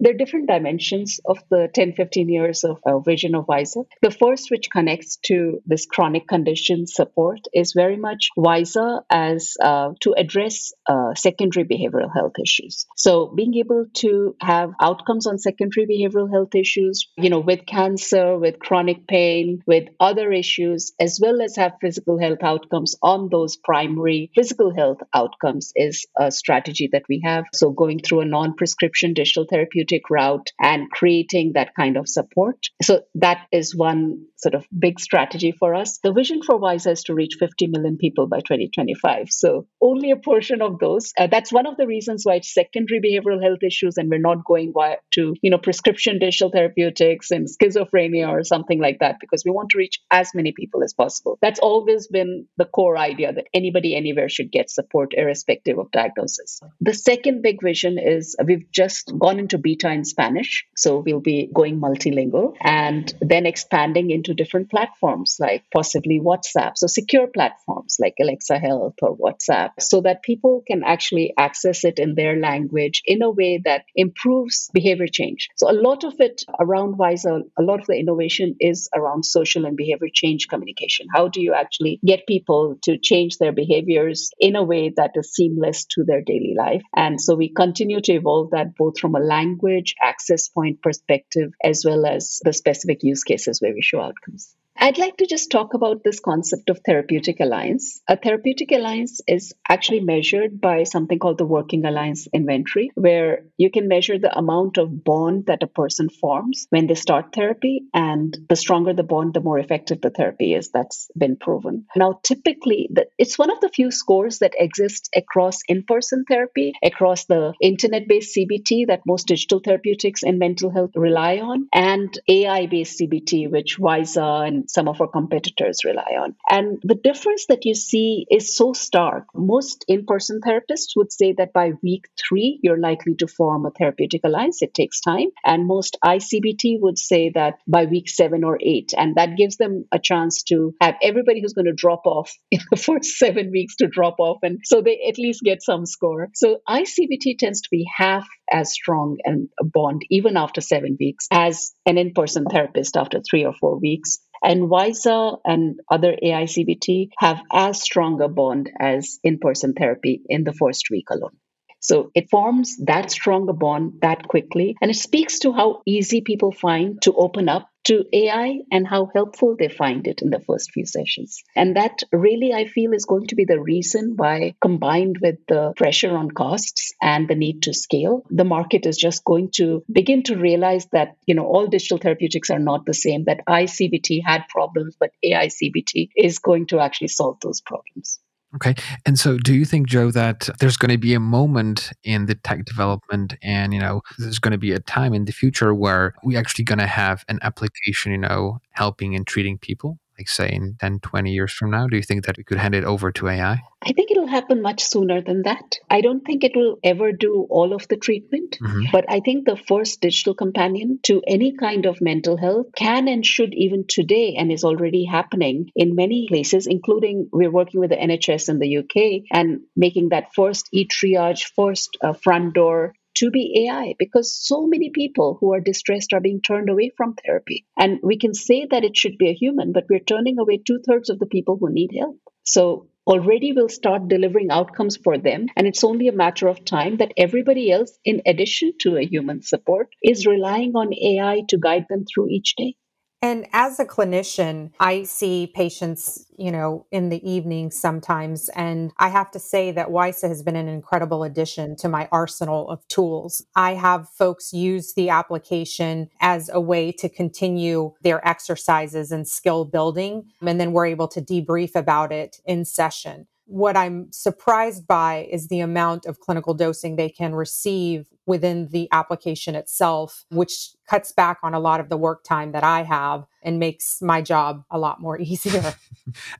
there 0.00 0.14
are 0.14 0.16
different 0.16 0.48
dimensions 0.48 1.20
of 1.26 1.38
the 1.50 1.68
10, 1.74 1.92
15 1.92 2.28
years 2.28 2.64
of 2.64 2.80
uh, 2.86 2.98
vision 3.00 3.34
of 3.34 3.46
Wysa. 3.46 3.84
The 4.00 4.10
first, 4.10 4.50
which 4.50 4.70
connects 4.70 5.18
to 5.26 5.60
this 5.66 5.84
chronic 5.84 6.26
condition 6.26 6.86
support, 6.86 7.40
is 7.52 7.74
very 7.74 7.98
much 7.98 8.30
Wysa 8.36 9.02
as 9.10 9.56
uh, 9.62 9.90
to 10.00 10.14
address 10.16 10.72
uh, 10.88 11.14
secondary 11.14 11.66
behavioral 11.66 12.12
health 12.12 12.32
issues. 12.42 12.86
So, 12.96 13.26
being 13.26 13.54
able 13.56 13.86
to 13.96 14.34
have 14.40 14.72
outcomes 14.80 15.26
on 15.26 15.38
secondary 15.38 15.86
behavioral 15.86 16.30
health 16.30 16.54
issues, 16.54 17.06
you 17.18 17.28
know, 17.28 17.40
with 17.40 17.66
cancer, 17.66 18.38
with 18.38 18.58
chronic 18.58 19.06
pain, 19.06 19.62
with 19.66 19.88
other 20.00 20.32
issues, 20.32 20.92
as 20.98 21.18
well 21.20 21.42
as 21.42 21.56
have 21.56 21.72
physical 21.80 22.18
health 22.18 22.42
outcomes 22.42 22.96
on 23.02 23.28
those 23.30 23.56
primary 23.56 24.30
physical 24.34 24.74
health 24.74 24.98
outcomes, 25.14 25.72
is 25.76 26.06
a 26.18 26.30
strategy 26.30 26.88
that 26.92 27.02
we 27.08 27.20
have. 27.22 27.44
So, 27.52 27.70
going 27.70 27.98
through 27.98 28.20
a 28.20 28.24
non 28.24 28.54
prescription 28.54 29.12
digital 29.12 29.44
therapeutic 29.44 29.89
therapeutic 29.90 30.10
route 30.10 30.48
and 30.60 30.90
creating 30.90 31.52
that 31.54 31.74
kind 31.74 31.96
of 31.96 32.08
support. 32.08 32.56
So 32.82 33.02
that 33.16 33.46
is 33.52 33.74
one 33.74 34.26
sort 34.36 34.54
of 34.54 34.66
big 34.76 34.98
strategy 35.00 35.52
for 35.52 35.74
us. 35.74 35.98
The 36.02 36.12
vision 36.12 36.42
for 36.42 36.58
Wysa 36.58 36.92
is 36.92 37.02
to 37.04 37.14
reach 37.14 37.36
50 37.38 37.68
million 37.68 37.96
people 37.98 38.26
by 38.26 38.38
2025. 38.38 39.26
So 39.30 39.66
only 39.82 40.10
a 40.10 40.16
portion 40.16 40.62
of 40.62 40.78
those. 40.78 41.12
Uh, 41.18 41.26
that's 41.26 41.52
one 41.52 41.66
of 41.66 41.76
the 41.76 41.86
reasons 41.86 42.22
why 42.24 42.36
it's 42.36 42.54
secondary 42.54 43.00
behavioral 43.00 43.42
health 43.42 43.62
issues 43.62 43.96
and 43.96 44.08
we're 44.08 44.18
not 44.18 44.44
going 44.44 44.72
to, 45.12 45.34
you 45.42 45.50
know, 45.50 45.58
prescription 45.58 46.18
digital 46.18 46.50
therapeutics 46.50 47.30
and 47.30 47.46
schizophrenia 47.48 48.28
or 48.28 48.44
something 48.44 48.80
like 48.80 48.98
that 49.00 49.16
because 49.20 49.42
we 49.44 49.50
want 49.50 49.70
to 49.70 49.78
reach 49.78 50.00
as 50.10 50.30
many 50.34 50.52
people 50.52 50.82
as 50.82 50.94
possible. 50.94 51.38
That's 51.42 51.60
always 51.60 52.08
been 52.08 52.46
the 52.56 52.64
core 52.64 52.96
idea 52.96 53.32
that 53.32 53.46
anybody 53.52 53.94
anywhere 53.94 54.28
should 54.28 54.50
get 54.50 54.70
support 54.70 55.12
irrespective 55.16 55.78
of 55.78 55.90
diagnosis. 55.90 56.60
The 56.80 56.94
second 56.94 57.42
big 57.42 57.62
vision 57.62 57.98
is 57.98 58.36
we've 58.44 58.70
just 58.72 59.12
gone 59.18 59.38
into 59.38 59.58
beta 59.58 59.79
in 59.88 60.04
Spanish. 60.04 60.66
So 60.76 60.98
we'll 60.98 61.20
be 61.20 61.50
going 61.54 61.80
multilingual 61.80 62.54
and 62.60 63.12
then 63.20 63.46
expanding 63.46 64.10
into 64.10 64.34
different 64.34 64.70
platforms 64.70 65.36
like 65.40 65.64
possibly 65.72 66.20
WhatsApp. 66.20 66.72
So 66.76 66.86
secure 66.86 67.26
platforms 67.26 67.96
like 68.00 68.14
Alexa 68.20 68.58
Health 68.58 68.94
or 69.02 69.16
WhatsApp 69.16 69.70
so 69.80 70.00
that 70.02 70.22
people 70.22 70.62
can 70.66 70.82
actually 70.84 71.32
access 71.38 71.84
it 71.84 71.98
in 71.98 72.14
their 72.14 72.36
language 72.38 73.02
in 73.06 73.22
a 73.22 73.30
way 73.30 73.60
that 73.64 73.84
improves 73.94 74.70
behavior 74.72 75.06
change. 75.06 75.48
So 75.56 75.70
a 75.70 75.72
lot 75.72 76.04
of 76.04 76.14
it 76.18 76.42
around 76.58 76.98
Wysa, 76.98 77.42
a 77.58 77.62
lot 77.62 77.80
of 77.80 77.86
the 77.86 77.98
innovation 77.98 78.56
is 78.60 78.88
around 78.94 79.24
social 79.24 79.66
and 79.66 79.76
behavior 79.76 80.08
change 80.12 80.48
communication. 80.48 81.06
How 81.14 81.28
do 81.28 81.40
you 81.40 81.54
actually 81.54 82.00
get 82.04 82.26
people 82.26 82.76
to 82.82 82.98
change 82.98 83.38
their 83.38 83.52
behaviors 83.52 84.30
in 84.38 84.56
a 84.56 84.62
way 84.62 84.92
that 84.96 85.12
is 85.14 85.32
seamless 85.32 85.84
to 85.86 86.04
their 86.04 86.22
daily 86.22 86.54
life? 86.56 86.82
And 86.94 87.20
so 87.20 87.34
we 87.34 87.50
continue 87.50 88.00
to 88.00 88.12
evolve 88.12 88.50
that 88.50 88.76
both 88.76 88.98
from 88.98 89.14
a 89.14 89.20
language 89.20 89.69
language, 89.70 89.94
access 90.02 90.48
point 90.48 90.82
perspective, 90.82 91.52
as 91.62 91.84
well 91.84 92.06
as 92.06 92.40
the 92.44 92.52
specific 92.52 93.02
use 93.02 93.24
cases 93.24 93.60
where 93.60 93.72
we 93.72 93.82
show 93.82 94.00
outcomes. 94.00 94.54
I'd 94.76 94.98
like 94.98 95.18
to 95.18 95.26
just 95.26 95.50
talk 95.50 95.74
about 95.74 96.02
this 96.02 96.20
concept 96.20 96.70
of 96.70 96.80
therapeutic 96.84 97.38
alliance. 97.40 98.00
A 98.08 98.16
therapeutic 98.16 98.72
alliance 98.72 99.20
is 99.28 99.52
actually 99.68 100.00
measured 100.00 100.60
by 100.60 100.84
something 100.84 101.18
called 101.18 101.38
the 101.38 101.44
working 101.44 101.84
alliance 101.84 102.26
inventory, 102.32 102.90
where 102.94 103.44
you 103.58 103.70
can 103.70 103.88
measure 103.88 104.18
the 104.18 104.36
amount 104.36 104.78
of 104.78 105.04
bond 105.04 105.46
that 105.46 105.62
a 105.62 105.66
person 105.66 106.08
forms 106.08 106.66
when 106.70 106.86
they 106.86 106.94
start 106.94 107.34
therapy. 107.34 107.82
And 107.92 108.36
the 108.48 108.56
stronger 108.56 108.94
the 108.94 109.02
bond, 109.02 109.34
the 109.34 109.40
more 109.40 109.58
effective 109.58 110.00
the 110.00 110.10
therapy 110.10 110.54
is. 110.54 110.70
That's 110.70 111.10
been 111.16 111.36
proven. 111.36 111.86
Now, 111.94 112.18
typically, 112.22 112.88
it's 113.18 113.38
one 113.38 113.50
of 113.50 113.60
the 113.60 113.68
few 113.68 113.90
scores 113.90 114.38
that 114.38 114.54
exists 114.58 115.10
across 115.14 115.58
in 115.68 115.84
person 115.84 116.24
therapy, 116.26 116.72
across 116.82 117.26
the 117.26 117.52
internet 117.60 118.08
based 118.08 118.34
CBT 118.36 118.86
that 118.86 119.02
most 119.06 119.26
digital 119.26 119.60
therapeutics 119.60 120.22
in 120.22 120.38
mental 120.38 120.70
health 120.70 120.92
rely 120.96 121.38
on, 121.38 121.68
and 121.72 122.18
AI 122.28 122.66
based 122.66 122.98
CBT, 122.98 123.50
which 123.50 123.78
Wysa 123.78 124.48
and 124.48 124.59
some 124.68 124.88
of 124.88 125.00
our 125.00 125.08
competitors 125.08 125.84
rely 125.84 126.16
on. 126.20 126.34
And 126.48 126.78
the 126.82 126.94
difference 126.94 127.46
that 127.48 127.64
you 127.64 127.74
see 127.74 128.26
is 128.30 128.56
so 128.56 128.72
stark. 128.72 129.24
Most 129.34 129.84
in 129.88 130.06
person 130.06 130.40
therapists 130.46 130.96
would 130.96 131.12
say 131.12 131.34
that 131.38 131.52
by 131.52 131.72
week 131.82 132.06
three, 132.28 132.58
you're 132.62 132.78
likely 132.78 133.14
to 133.16 133.26
form 133.26 133.66
a 133.66 133.70
therapeutic 133.70 134.22
alliance. 134.24 134.62
It 134.62 134.74
takes 134.74 135.00
time. 135.00 135.28
And 135.44 135.66
most 135.66 135.98
ICBT 136.04 136.78
would 136.80 136.98
say 136.98 137.30
that 137.34 137.54
by 137.66 137.84
week 137.84 138.08
seven 138.08 138.44
or 138.44 138.58
eight. 138.60 138.92
And 138.96 139.16
that 139.16 139.36
gives 139.36 139.56
them 139.56 139.86
a 139.92 139.98
chance 139.98 140.42
to 140.44 140.74
have 140.80 140.96
everybody 141.02 141.40
who's 141.40 141.52
going 141.52 141.66
to 141.66 141.72
drop 141.72 142.02
off 142.06 142.32
in 142.50 142.60
the 142.70 142.76
first 142.76 143.18
seven 143.18 143.50
weeks 143.50 143.76
to 143.76 143.86
drop 143.86 144.16
off. 144.18 144.38
And 144.42 144.58
so 144.64 144.82
they 144.82 145.00
at 145.08 145.18
least 145.18 145.42
get 145.42 145.62
some 145.62 145.86
score. 145.86 146.28
So 146.34 146.58
ICBT 146.68 147.38
tends 147.38 147.62
to 147.62 147.68
be 147.70 147.86
half 147.96 148.26
as 148.50 148.72
strong 148.72 149.18
and 149.24 149.48
a 149.60 149.64
bond 149.64 150.02
even 150.10 150.36
after 150.36 150.60
seven 150.60 150.96
weeks 150.98 151.26
as 151.30 151.72
an 151.86 151.98
in 151.98 152.12
person 152.12 152.44
therapist 152.44 152.96
after 152.96 153.20
three 153.20 153.44
or 153.44 153.54
four 153.58 153.78
weeks. 153.78 154.18
And 154.42 154.70
Wysa 154.70 155.40
and 155.44 155.80
other 155.90 156.16
AICBT 156.16 157.10
have 157.18 157.42
as 157.52 157.82
strong 157.82 158.20
a 158.22 158.28
bond 158.28 158.70
as 158.78 159.18
in 159.22 159.38
person 159.38 159.74
therapy 159.74 160.22
in 160.28 160.44
the 160.44 160.52
first 160.52 160.88
week 160.90 161.10
alone. 161.10 161.36
So 161.80 162.10
it 162.14 162.30
forms 162.30 162.76
that 162.84 163.10
strong 163.10 163.48
a 163.48 163.54
bond 163.54 164.00
that 164.02 164.28
quickly. 164.28 164.76
And 164.80 164.90
it 164.90 164.96
speaks 164.96 165.40
to 165.40 165.52
how 165.52 165.82
easy 165.86 166.20
people 166.20 166.52
find 166.52 167.00
to 167.02 167.14
open 167.14 167.48
up 167.48 167.70
to 167.84 168.04
AI 168.12 168.58
and 168.70 168.86
how 168.86 169.08
helpful 169.14 169.56
they 169.58 169.68
find 169.68 170.06
it 170.06 170.20
in 170.20 170.28
the 170.28 170.40
first 170.40 170.72
few 170.72 170.84
sessions. 170.84 171.42
And 171.56 171.76
that 171.76 172.02
really, 172.12 172.52
I 172.52 172.66
feel, 172.66 172.92
is 172.92 173.06
going 173.06 173.28
to 173.28 173.34
be 173.34 173.46
the 173.46 173.58
reason 173.58 174.14
why, 174.16 174.54
combined 174.60 175.16
with 175.22 175.36
the 175.48 175.72
pressure 175.76 176.14
on 176.14 176.30
costs 176.30 176.92
and 177.00 177.26
the 177.26 177.34
need 177.34 177.62
to 177.62 177.72
scale, 177.72 178.24
the 178.28 178.44
market 178.44 178.84
is 178.84 178.98
just 178.98 179.24
going 179.24 179.50
to 179.52 179.82
begin 179.90 180.22
to 180.24 180.36
realize 180.36 180.86
that, 180.92 181.16
you 181.26 181.34
know, 181.34 181.46
all 181.46 181.68
digital 181.68 181.96
therapeutics 181.96 182.50
are 182.50 182.58
not 182.58 182.84
the 182.84 182.94
same, 182.94 183.24
that 183.24 183.46
ICBT 183.48 184.20
had 184.24 184.44
problems, 184.48 184.96
but 185.00 185.12
AI 185.22 185.46
CBT 185.46 186.10
is 186.14 186.38
going 186.38 186.66
to 186.66 186.80
actually 186.80 187.08
solve 187.08 187.38
those 187.40 187.62
problems. 187.62 188.20
Okay. 188.56 188.74
And 189.06 189.16
so 189.18 189.38
do 189.38 189.54
you 189.54 189.64
think, 189.64 189.86
Jo, 189.86 190.10
that 190.10 190.48
there's 190.58 190.76
going 190.76 190.90
to 190.90 190.98
be 190.98 191.14
a 191.14 191.20
moment 191.20 191.92
in 192.02 192.26
the 192.26 192.34
tech 192.34 192.64
development 192.64 193.34
and, 193.42 193.72
you 193.72 193.78
know, 193.78 194.02
there's 194.18 194.40
going 194.40 194.50
to 194.52 194.58
be 194.58 194.72
a 194.72 194.80
time 194.80 195.14
in 195.14 195.24
the 195.24 195.32
future 195.32 195.72
where 195.72 196.14
we 196.24 196.36
actually 196.36 196.64
going 196.64 196.80
to 196.80 196.86
have 196.88 197.24
an 197.28 197.38
application, 197.42 198.10
you 198.10 198.18
know, 198.18 198.58
helping 198.72 199.14
and 199.14 199.24
treating 199.26 199.56
people? 199.56 199.99
Like 200.20 200.28
say 200.28 200.50
in 200.52 200.76
10 200.80 201.00
20 201.00 201.32
years 201.32 201.52
from 201.52 201.70
now 201.70 201.86
do 201.86 201.96
you 201.96 202.02
think 202.02 202.26
that 202.26 202.36
we 202.36 202.44
could 202.44 202.58
hand 202.58 202.74
it 202.74 202.84
over 202.84 203.10
to 203.10 203.28
ai 203.28 203.62
i 203.82 203.92
think 203.92 204.10
it'll 204.10 204.26
happen 204.26 204.60
much 204.60 204.82
sooner 204.82 205.22
than 205.22 205.42
that 205.42 205.78
i 205.88 206.00
don't 206.02 206.24
think 206.26 206.44
it 206.44 206.54
will 206.54 206.76
ever 206.84 207.10
do 207.12 207.46
all 207.48 207.72
of 207.72 207.88
the 207.88 207.96
treatment 207.96 208.58
mm-hmm. 208.60 208.84
but 208.92 209.06
i 209.08 209.20
think 209.20 209.46
the 209.46 209.56
first 209.56 210.00
digital 210.02 210.34
companion 210.34 210.98
to 211.02 211.22
any 211.26 211.52
kind 211.56 211.86
of 211.86 212.02
mental 212.02 212.36
health 212.36 212.66
can 212.76 213.08
and 213.08 213.24
should 213.24 213.54
even 213.54 213.84
today 213.88 214.34
and 214.36 214.52
is 214.52 214.64
already 214.64 215.04
happening 215.04 215.70
in 215.74 215.94
many 215.94 216.26
places 216.28 216.66
including 216.66 217.28
we're 217.32 217.56
working 217.58 217.80
with 217.80 217.90
the 217.90 217.96
nhs 217.96 218.48
in 218.50 218.58
the 218.58 218.76
uk 218.78 218.96
and 219.32 219.60
making 219.74 220.10
that 220.10 220.34
first 220.34 220.68
e-triage 220.72 221.44
first 221.56 221.96
uh, 222.02 222.12
front 222.12 222.54
door 222.54 222.94
to 223.16 223.30
be 223.30 223.66
AI 223.68 223.94
because 223.98 224.34
so 224.34 224.66
many 224.66 224.90
people 224.90 225.36
who 225.40 225.52
are 225.52 225.60
distressed 225.60 226.12
are 226.12 226.20
being 226.20 226.40
turned 226.40 226.70
away 226.70 226.90
from 226.96 227.14
therapy. 227.14 227.66
And 227.78 228.00
we 228.02 228.18
can 228.18 228.34
say 228.34 228.66
that 228.70 228.84
it 228.84 228.96
should 228.96 229.18
be 229.18 229.28
a 229.28 229.34
human, 229.34 229.72
but 229.72 229.84
we're 229.88 230.00
turning 230.00 230.38
away 230.38 230.58
two 230.58 230.80
thirds 230.86 231.10
of 231.10 231.18
the 231.18 231.26
people 231.26 231.56
who 231.58 231.70
need 231.70 231.90
help. 231.98 232.18
So 232.44 232.88
already 233.06 233.52
we'll 233.52 233.68
start 233.68 234.08
delivering 234.08 234.50
outcomes 234.50 234.96
for 234.96 235.18
them. 235.18 235.46
And 235.56 235.66
it's 235.66 235.84
only 235.84 236.08
a 236.08 236.12
matter 236.12 236.48
of 236.48 236.64
time 236.64 236.98
that 236.98 237.12
everybody 237.16 237.70
else, 237.70 237.98
in 238.04 238.22
addition 238.26 238.74
to 238.80 238.96
a 238.96 239.04
human 239.06 239.42
support, 239.42 239.88
is 240.02 240.26
relying 240.26 240.72
on 240.74 240.94
AI 240.94 241.42
to 241.48 241.58
guide 241.58 241.86
them 241.88 242.04
through 242.04 242.28
each 242.30 242.54
day. 242.56 242.76
And 243.22 243.46
as 243.52 243.78
a 243.78 243.84
clinician, 243.84 244.70
I 244.80 245.02
see 245.02 245.52
patients, 245.54 246.24
you 246.38 246.50
know, 246.50 246.86
in 246.90 247.10
the 247.10 247.30
evening 247.30 247.70
sometimes. 247.70 248.48
And 248.50 248.92
I 248.96 249.08
have 249.08 249.30
to 249.32 249.38
say 249.38 249.72
that 249.72 249.88
Wysa 249.88 250.26
has 250.26 250.42
been 250.42 250.56
an 250.56 250.68
incredible 250.68 251.22
addition 251.22 251.76
to 251.76 251.88
my 251.88 252.08
arsenal 252.10 252.70
of 252.70 252.86
tools. 252.88 253.44
I 253.54 253.74
have 253.74 254.08
folks 254.08 254.54
use 254.54 254.94
the 254.94 255.10
application 255.10 256.08
as 256.20 256.48
a 256.50 256.62
way 256.62 256.92
to 256.92 257.10
continue 257.10 257.92
their 258.02 258.26
exercises 258.26 259.12
and 259.12 259.28
skill 259.28 259.66
building. 259.66 260.30
And 260.40 260.58
then 260.58 260.72
we're 260.72 260.86
able 260.86 261.08
to 261.08 261.20
debrief 261.20 261.74
about 261.74 262.12
it 262.12 262.40
in 262.46 262.64
session 262.64 263.26
what 263.50 263.76
I'm 263.76 264.12
surprised 264.12 264.86
by 264.86 265.26
is 265.28 265.48
the 265.48 265.58
amount 265.58 266.06
of 266.06 266.20
clinical 266.20 266.54
dosing 266.54 266.94
they 266.94 267.08
can 267.08 267.34
receive 267.34 268.06
within 268.26 268.68
the 268.68 268.88
application 268.92 269.54
itself, 269.54 270.24
which 270.30 270.70
cuts 270.88 271.12
back 271.12 271.38
on 271.42 271.54
a 271.54 271.60
lot 271.60 271.80
of 271.80 271.88
the 271.88 271.96
work 271.96 272.24
time 272.24 272.52
that 272.52 272.64
I 272.64 272.82
have 272.82 273.24
and 273.42 273.58
makes 273.58 274.02
my 274.02 274.20
job 274.20 274.64
a 274.70 274.78
lot 274.78 275.00
more 275.00 275.18
easier. 275.20 275.74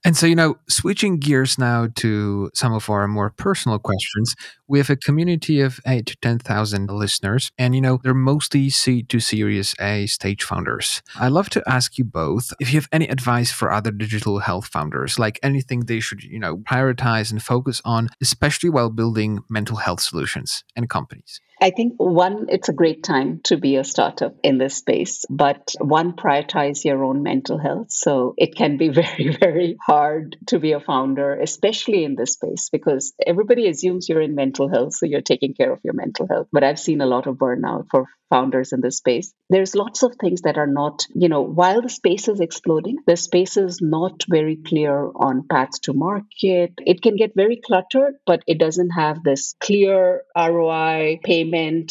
and 0.04 0.16
so, 0.16 0.26
you 0.26 0.34
know, 0.34 0.58
switching 0.68 1.18
gears 1.18 1.58
now 1.58 1.88
to 1.96 2.50
some 2.54 2.72
of 2.72 2.90
our 2.90 3.06
more 3.08 3.30
personal 3.30 3.78
questions, 3.78 4.34
we 4.66 4.78
have 4.78 4.90
a 4.90 4.96
community 4.96 5.60
of 5.60 5.80
eight 5.86 6.06
to 6.06 6.16
10,000 6.16 6.90
listeners, 6.90 7.50
and, 7.58 7.74
you 7.74 7.80
know, 7.80 8.00
they're 8.02 8.14
mostly 8.14 8.70
C 8.70 9.02
to 9.04 9.20
Series 9.20 9.74
A 9.80 10.06
stage 10.06 10.42
founders. 10.42 11.02
I'd 11.18 11.32
love 11.32 11.50
to 11.50 11.62
ask 11.66 11.96
you 11.96 12.04
both 12.04 12.52
if 12.60 12.72
you 12.72 12.78
have 12.78 12.88
any 12.92 13.08
advice 13.08 13.52
for 13.52 13.72
other 13.72 13.90
digital 13.90 14.40
health 14.40 14.66
founders, 14.66 15.18
like 15.18 15.38
anything 15.42 15.80
they 15.80 16.00
should, 16.00 16.22
you 16.22 16.38
know, 16.38 16.56
prioritize 16.56 17.30
and 17.30 17.42
focus 17.42 17.80
on, 17.84 18.08
especially 18.20 18.70
while 18.70 18.90
building 18.90 19.40
mental 19.48 19.76
health 19.76 20.00
solutions 20.00 20.64
and 20.76 20.88
companies. 20.88 21.40
I 21.62 21.70
think 21.70 21.94
one, 21.98 22.46
it's 22.48 22.70
a 22.70 22.72
great 22.72 23.02
time 23.02 23.40
to 23.44 23.58
be 23.58 23.76
a 23.76 23.84
startup 23.84 24.34
in 24.42 24.56
this 24.56 24.76
space, 24.76 25.26
but 25.28 25.74
one, 25.78 26.14
prioritize 26.14 26.84
your 26.84 27.04
own 27.04 27.22
mental 27.22 27.58
health. 27.58 27.90
So 27.90 28.34
it 28.38 28.56
can 28.56 28.78
be 28.78 28.88
very, 29.02 29.36
very 29.38 29.76
hard 29.84 30.36
to 30.46 30.58
be 30.58 30.72
a 30.72 30.80
founder, 30.80 31.38
especially 31.38 32.04
in 32.04 32.16
this 32.16 32.32
space, 32.32 32.70
because 32.70 33.12
everybody 33.26 33.68
assumes 33.68 34.08
you're 34.08 34.22
in 34.22 34.34
mental 34.34 34.70
health, 34.70 34.94
so 34.94 35.04
you're 35.04 35.20
taking 35.20 35.52
care 35.52 35.70
of 35.70 35.80
your 35.84 35.94
mental 35.94 36.26
health. 36.26 36.48
But 36.50 36.64
I've 36.64 36.78
seen 36.78 37.02
a 37.02 37.06
lot 37.06 37.26
of 37.26 37.36
burnout 37.36 37.88
for 37.90 38.06
founders 38.30 38.72
in 38.72 38.80
this 38.80 38.98
space. 38.98 39.34
There's 39.50 39.74
lots 39.74 40.02
of 40.02 40.14
things 40.20 40.42
that 40.42 40.56
are 40.56 40.68
not, 40.68 41.04
you 41.14 41.28
know, 41.28 41.42
while 41.42 41.82
the 41.82 41.88
space 41.88 42.28
is 42.28 42.40
exploding, 42.40 42.98
the 43.06 43.16
space 43.16 43.56
is 43.56 43.80
not 43.82 44.22
very 44.28 44.56
clear 44.56 45.10
on 45.16 45.46
paths 45.50 45.80
to 45.80 45.92
market. 45.92 46.72
It 46.86 47.02
can 47.02 47.16
get 47.16 47.32
very 47.34 47.60
cluttered, 47.62 48.14
but 48.24 48.42
it 48.46 48.58
doesn't 48.58 48.90
have 48.90 49.22
this 49.24 49.54
clear 49.60 50.22
ROI, 50.36 51.18
payment, 51.24 51.49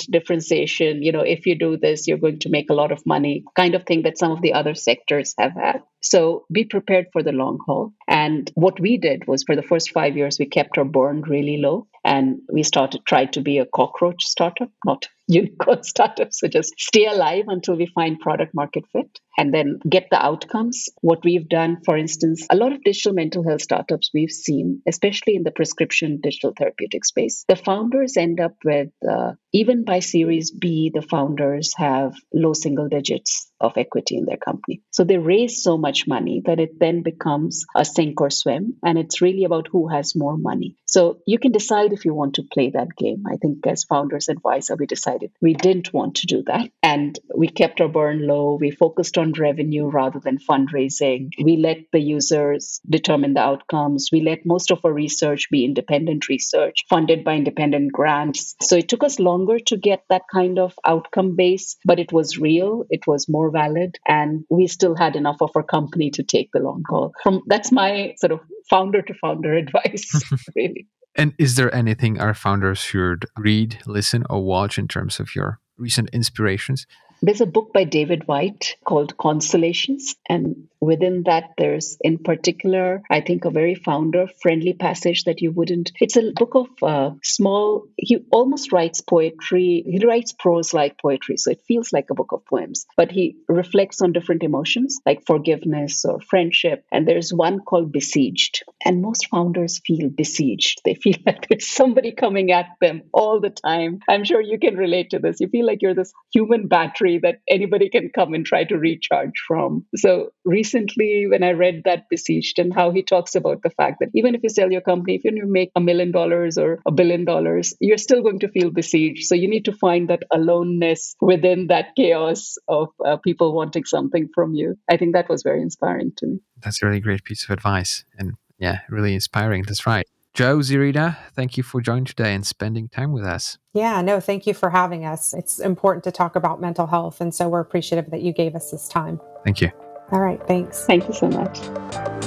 differentiation. 0.10 1.04
You 1.04 1.12
know, 1.12 1.22
if 1.22 1.46
you 1.46 1.58
do 1.58 1.78
this, 1.78 2.08
you're 2.08 2.18
going 2.18 2.40
to 2.40 2.50
make 2.50 2.70
a 2.70 2.74
lot 2.74 2.92
of 2.92 3.06
money, 3.06 3.44
kind 3.56 3.76
of 3.76 3.86
thing 3.86 4.04
that 4.04 4.18
some 4.18 4.32
of 4.32 4.42
the 4.42 4.54
other 4.54 4.76
sectors 4.76 5.34
have 5.38 5.54
had. 5.54 5.84
So 6.02 6.46
be 6.52 6.66
prepared 6.66 7.08
for 7.12 7.24
the 7.24 7.32
long 7.32 7.60
haul. 7.66 7.94
And 8.08 8.52
what 8.56 8.80
we 8.80 8.98
did 8.98 9.28
was 9.28 9.44
for 9.44 9.56
the 9.56 9.64
first 9.64 9.92
five 9.92 10.16
years, 10.16 10.38
we 10.40 10.46
kept 10.46 10.78
our 10.78 10.86
burn 10.86 11.22
really 11.22 11.58
low 11.58 11.88
and 12.06 12.40
we 12.52 12.64
started 12.64 13.02
tried 13.06 13.34
to 13.34 13.42
be 13.42 13.58
a 13.58 13.66
cockroach 13.66 14.24
startup 14.24 14.70
not 14.86 15.08
unicorn 15.28 15.84
startup. 15.84 16.30
So 16.32 16.48
just 16.48 16.74
stay 16.80 17.06
alive 17.06 17.46
until 17.48 17.76
we 17.76 17.86
find 17.86 18.20
product 18.20 18.56
market 18.56 18.86
fit 18.92 19.20
and 19.38 19.54
then 19.54 19.80
get 19.88 20.08
the 20.10 20.24
outcomes. 20.24 20.90
What 21.02 21.24
we've 21.24 21.48
done 21.48 21.78
for 21.86 21.98
instance 21.98 22.46
a 22.50 22.56
lot 22.56 22.72
of 22.72 22.84
digital 22.84 23.14
mental 23.14 23.44
health 23.44 23.62
startups 23.62 24.12
we've 24.14 24.32
seen 24.32 24.82
especially 24.88 25.36
in 25.36 25.44
the 25.44 25.52
prescription 25.52 26.20
digital 26.22 26.54
therapeutic 26.58 27.06
space 27.06 27.46
the 27.48 27.56
founders 27.56 28.18
end 28.18 28.40
up 28.40 28.56
with 28.64 28.90
uh, 29.10 29.34
even 29.54 29.84
by 29.84 30.00
series 30.00 30.52
b 30.52 30.92
the 30.94 31.02
founders 31.02 31.74
have 31.78 32.14
low 32.34 32.54
single 32.54 32.88
digits 32.88 33.49
of 33.60 33.78
equity 33.78 34.18
in 34.18 34.26
their 34.26 34.38
company 34.38 34.82
so 34.92 35.04
they 35.04 35.18
raise 35.18 35.62
so 35.64 35.78
much 35.78 36.08
money 36.08 36.42
that 36.46 36.60
it 36.60 36.80
then 36.80 37.04
becomes 37.04 37.66
a 37.76 37.86
sink 37.86 38.20
or 38.22 38.30
swim 38.30 38.76
and 38.84 38.98
it's 38.98 39.22
really 39.22 39.44
about 39.44 39.68
who 39.72 39.88
has 39.88 40.16
more 40.16 40.38
money 40.38 40.76
so 40.86 41.20
you 41.28 41.38
can 41.38 41.52
decide 41.52 41.94
if 41.94 42.04
you 42.04 42.16
want 42.16 42.36
to 42.36 42.44
play 42.52 42.72
that 42.72 42.96
game. 42.98 43.24
I 43.28 43.38
think 43.38 43.66
as 43.68 43.84
founders 43.84 44.28
advisor, 44.28 44.76
we 44.76 44.88
decided 44.88 45.32
we 45.40 45.54
didn't 45.54 45.94
want 45.94 46.16
to 46.16 46.26
do 46.26 46.44
that. 46.48 46.72
And 46.82 47.18
we 47.36 47.48
kept 47.48 47.80
our 47.80 47.88
burn 47.88 48.26
low. 48.26 48.58
We 48.60 48.72
focused 48.72 49.18
on 49.20 49.34
revenue 49.34 49.86
rather 49.86 50.20
than 50.20 50.40
fundraising. 50.40 51.30
We 51.44 51.58
let 51.58 51.78
the 51.92 52.00
users 52.00 52.82
determine 52.90 53.36
the 53.36 53.42
outcomes. 53.42 54.10
We 54.12 54.22
let 54.22 54.48
most 54.48 54.72
of 54.72 54.80
our 54.84 54.92
research 54.92 55.50
be 55.52 55.64
independent 55.64 56.28
research 56.28 56.86
funded 56.90 57.24
by 57.24 57.36
independent 57.36 57.92
grants. 57.92 58.56
So 58.62 58.76
it 58.76 58.90
took 58.90 59.04
us 59.04 59.20
longer 59.20 59.60
to 59.68 59.78
get 59.78 60.04
that 60.10 60.24
kind 60.34 60.58
of 60.58 60.74
outcome 60.84 61.36
base, 61.36 61.78
but 61.86 62.00
it 62.00 62.12
was 62.12 62.40
real, 62.40 62.86
it 62.90 63.06
was 63.06 63.30
more 63.30 63.49
valid, 63.50 63.98
and 64.08 64.46
we 64.50 64.68
still 64.68 64.96
had 64.96 65.16
enough 65.16 65.38
of 65.42 65.52
our 65.56 65.64
company 65.64 66.10
to 66.12 66.24
take 66.24 66.52
the 66.52 66.60
long 66.60 66.84
haul. 66.88 67.14
From 67.24 67.42
that's 67.48 67.72
my 67.72 68.16
sort 68.18 68.32
of 68.32 68.40
founder 68.70 69.02
to 69.02 69.14
founder 69.16 69.54
advice, 69.64 70.22
really. 70.56 70.88
And 71.16 71.34
is 71.38 71.56
there 71.56 71.74
anything 71.74 72.20
our 72.20 72.34
founders 72.34 72.80
should 72.80 73.26
read, 73.38 73.80
listen, 73.86 74.24
or 74.30 74.44
watch 74.44 74.78
in 74.78 74.88
terms 74.88 75.20
of 75.20 75.36
your 75.36 75.60
recent 75.78 76.10
inspirations? 76.12 76.86
There's 77.22 77.42
a 77.42 77.46
book 77.46 77.74
by 77.74 77.84
David 77.84 78.28
Whyte 78.28 78.76
called 78.86 79.18
Consolations. 79.18 80.16
And 80.28 80.70
within 80.80 81.24
that, 81.24 81.52
there's 81.58 81.98
in 82.02 82.20
particular, 82.20 83.02
I 83.10 83.22
think, 83.22 83.46
a 83.46 83.52
very 83.52 83.76
founder 83.76 84.28
friendly 84.42 84.74
passage 84.74 85.26
that 85.26 85.42
you 85.42 85.52
wouldn't. 85.52 85.92
It's 86.00 86.16
a 86.16 86.32
book 86.32 86.56
of 86.56 86.68
uh, 86.82 87.12
small, 87.24 87.86
he 87.98 88.20
almost 88.32 88.72
writes 88.72 89.02
poetry. 89.02 89.84
He 89.86 90.06
writes 90.06 90.32
prose 90.32 90.74
like 90.74 90.98
poetry. 90.98 91.38
So 91.38 91.52
it 91.52 91.62
feels 91.68 91.92
like 91.92 92.10
a 92.10 92.16
book 92.16 92.32
of 92.32 92.46
poems, 92.46 92.86
but 92.96 93.12
he 93.12 93.36
reflects 93.48 94.02
on 94.02 94.14
different 94.14 94.44
emotions 94.44 95.00
like 95.06 95.26
forgiveness 95.26 96.06
or 96.06 96.22
friendship. 96.22 96.86
And 96.92 97.08
there's 97.08 97.34
one 97.34 97.60
called 97.60 97.92
Besieged. 97.92 98.64
And 98.86 99.02
most 99.02 99.28
founders 99.28 99.82
feel 99.86 100.10
besieged. 100.10 100.82
They 100.86 100.96
feel 100.96 101.16
like 101.26 101.48
there's 101.48 101.68
somebody 101.68 102.12
coming 102.12 102.52
at 102.52 102.68
them 102.82 103.04
all 103.14 103.40
the 103.40 103.50
time. 103.50 104.00
I'm 104.08 104.24
sure 104.24 104.42
you 104.42 104.60
can 104.60 104.76
relate 104.76 105.10
to 105.12 105.20
this. 105.20 105.40
You 105.40 105.48
feel 105.48 105.66
like 105.66 105.82
you're 105.82 105.96
this 105.96 106.14
human 106.34 106.68
battery 106.68 107.20
that 107.24 107.40
anybody 107.50 107.90
can 107.90 108.10
come 108.14 108.34
and 108.34 108.46
try 108.46 108.64
to 108.66 108.78
recharge 108.78 109.34
from. 109.48 109.86
So 109.96 110.30
recently, 110.46 111.28
when 111.30 111.44
I 111.44 111.52
read 111.52 111.84
that 111.86 112.10
Besieged 112.10 112.60
and 112.60 112.74
how 112.74 112.92
he 112.92 113.04
talks 113.04 113.36
about 113.36 113.62
the 113.64 113.70
fact 113.70 113.98
that 114.00 114.10
even 114.16 114.36
if 114.36 114.42
you 114.44 114.50
sell 114.50 114.72
your 114.72 114.82
company, 114.82 115.16
if 115.16 115.24
you 115.24 115.32
make 115.46 115.72
a 115.76 115.82
million 115.82 116.12
dollars 116.12 116.58
or 116.58 116.80
a 116.86 116.92
billion 116.92 117.26
dollars, 117.26 117.76
you're 117.80 117.98
still 117.98 118.22
going 118.22 118.40
to 118.40 118.48
feel 118.50 118.72
besieged. 118.72 119.26
So 119.26 119.36
you 119.36 119.50
need 119.50 119.66
to 119.66 119.74
find 119.74 120.10
that 120.10 120.24
aloneness 120.32 121.16
within 121.22 121.68
that 121.68 121.96
chaos 121.96 122.58
of 122.68 122.90
uh, 123.06 123.18
people 123.18 123.54
wanting 123.54 123.86
something 123.86 124.30
from 124.34 124.54
you. 124.54 124.78
I 124.90 124.98
think 124.98 125.14
that 125.14 125.30
was 125.30 125.44
very 125.44 125.62
inspiring 125.62 126.14
to 126.18 126.28
me. 126.28 126.40
That's 126.62 126.82
a 126.82 126.86
really 126.86 127.00
great 127.00 127.24
piece 127.24 127.44
of 127.44 127.52
advice. 127.52 128.06
And 128.18 128.34
yeah, 128.60 128.80
really 128.90 129.14
inspiring. 129.14 129.64
That's 129.64 129.88
right. 129.88 130.06
Jo 130.34 130.60
Zirida, 130.60 131.18
thank 131.34 131.58
you 131.58 131.64
for 131.64 131.82
joining 131.82 132.06
today 132.06 132.34
and 132.36 132.46
spending 132.46 132.88
time 132.88 133.12
with 133.12 133.26
us. 133.26 133.58
Yeah, 133.74 134.02
no, 134.02 134.20
thank 134.20 134.46
you 134.46 134.54
for 134.54 134.70
having 134.70 135.06
us. 135.06 135.34
It's 135.34 135.60
important 135.60 136.04
to 136.04 136.12
talk 136.12 136.36
about 136.36 136.62
mental 136.62 136.88
health. 136.88 137.20
And 137.20 137.34
so 137.34 137.50
we're 137.50 137.60
appreciative 137.60 138.12
that 138.12 138.22
you 138.22 138.32
gave 138.32 138.56
us 138.56 138.72
this 138.72 138.88
time. 138.88 139.20
Thank 139.44 139.62
you. 139.62 139.72
All 140.12 140.22
right, 140.22 140.40
thanks. 140.48 140.86
Thank 140.86 141.08
you 141.08 141.14
so 141.14 141.28
much. 141.30 142.19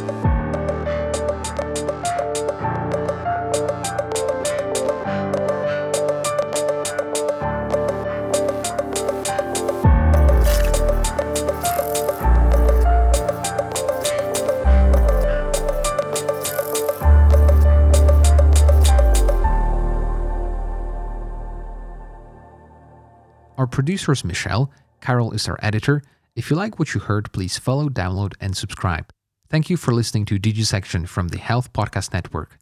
Producer 23.72 24.12
is 24.12 24.24
Michelle. 24.24 24.70
Carol 25.00 25.32
is 25.32 25.48
our 25.48 25.58
editor. 25.62 26.02
If 26.36 26.50
you 26.50 26.56
like 26.56 26.78
what 26.78 26.94
you 26.94 27.00
heard, 27.00 27.32
please 27.32 27.58
follow, 27.58 27.88
download, 27.88 28.34
and 28.40 28.56
subscribe. 28.56 29.12
Thank 29.48 29.68
you 29.68 29.76
for 29.76 29.92
listening 29.92 30.24
to 30.26 30.38
DigiSection 30.38 31.08
from 31.08 31.28
the 31.28 31.38
Health 31.38 31.72
Podcast 31.72 32.12
Network. 32.12 32.61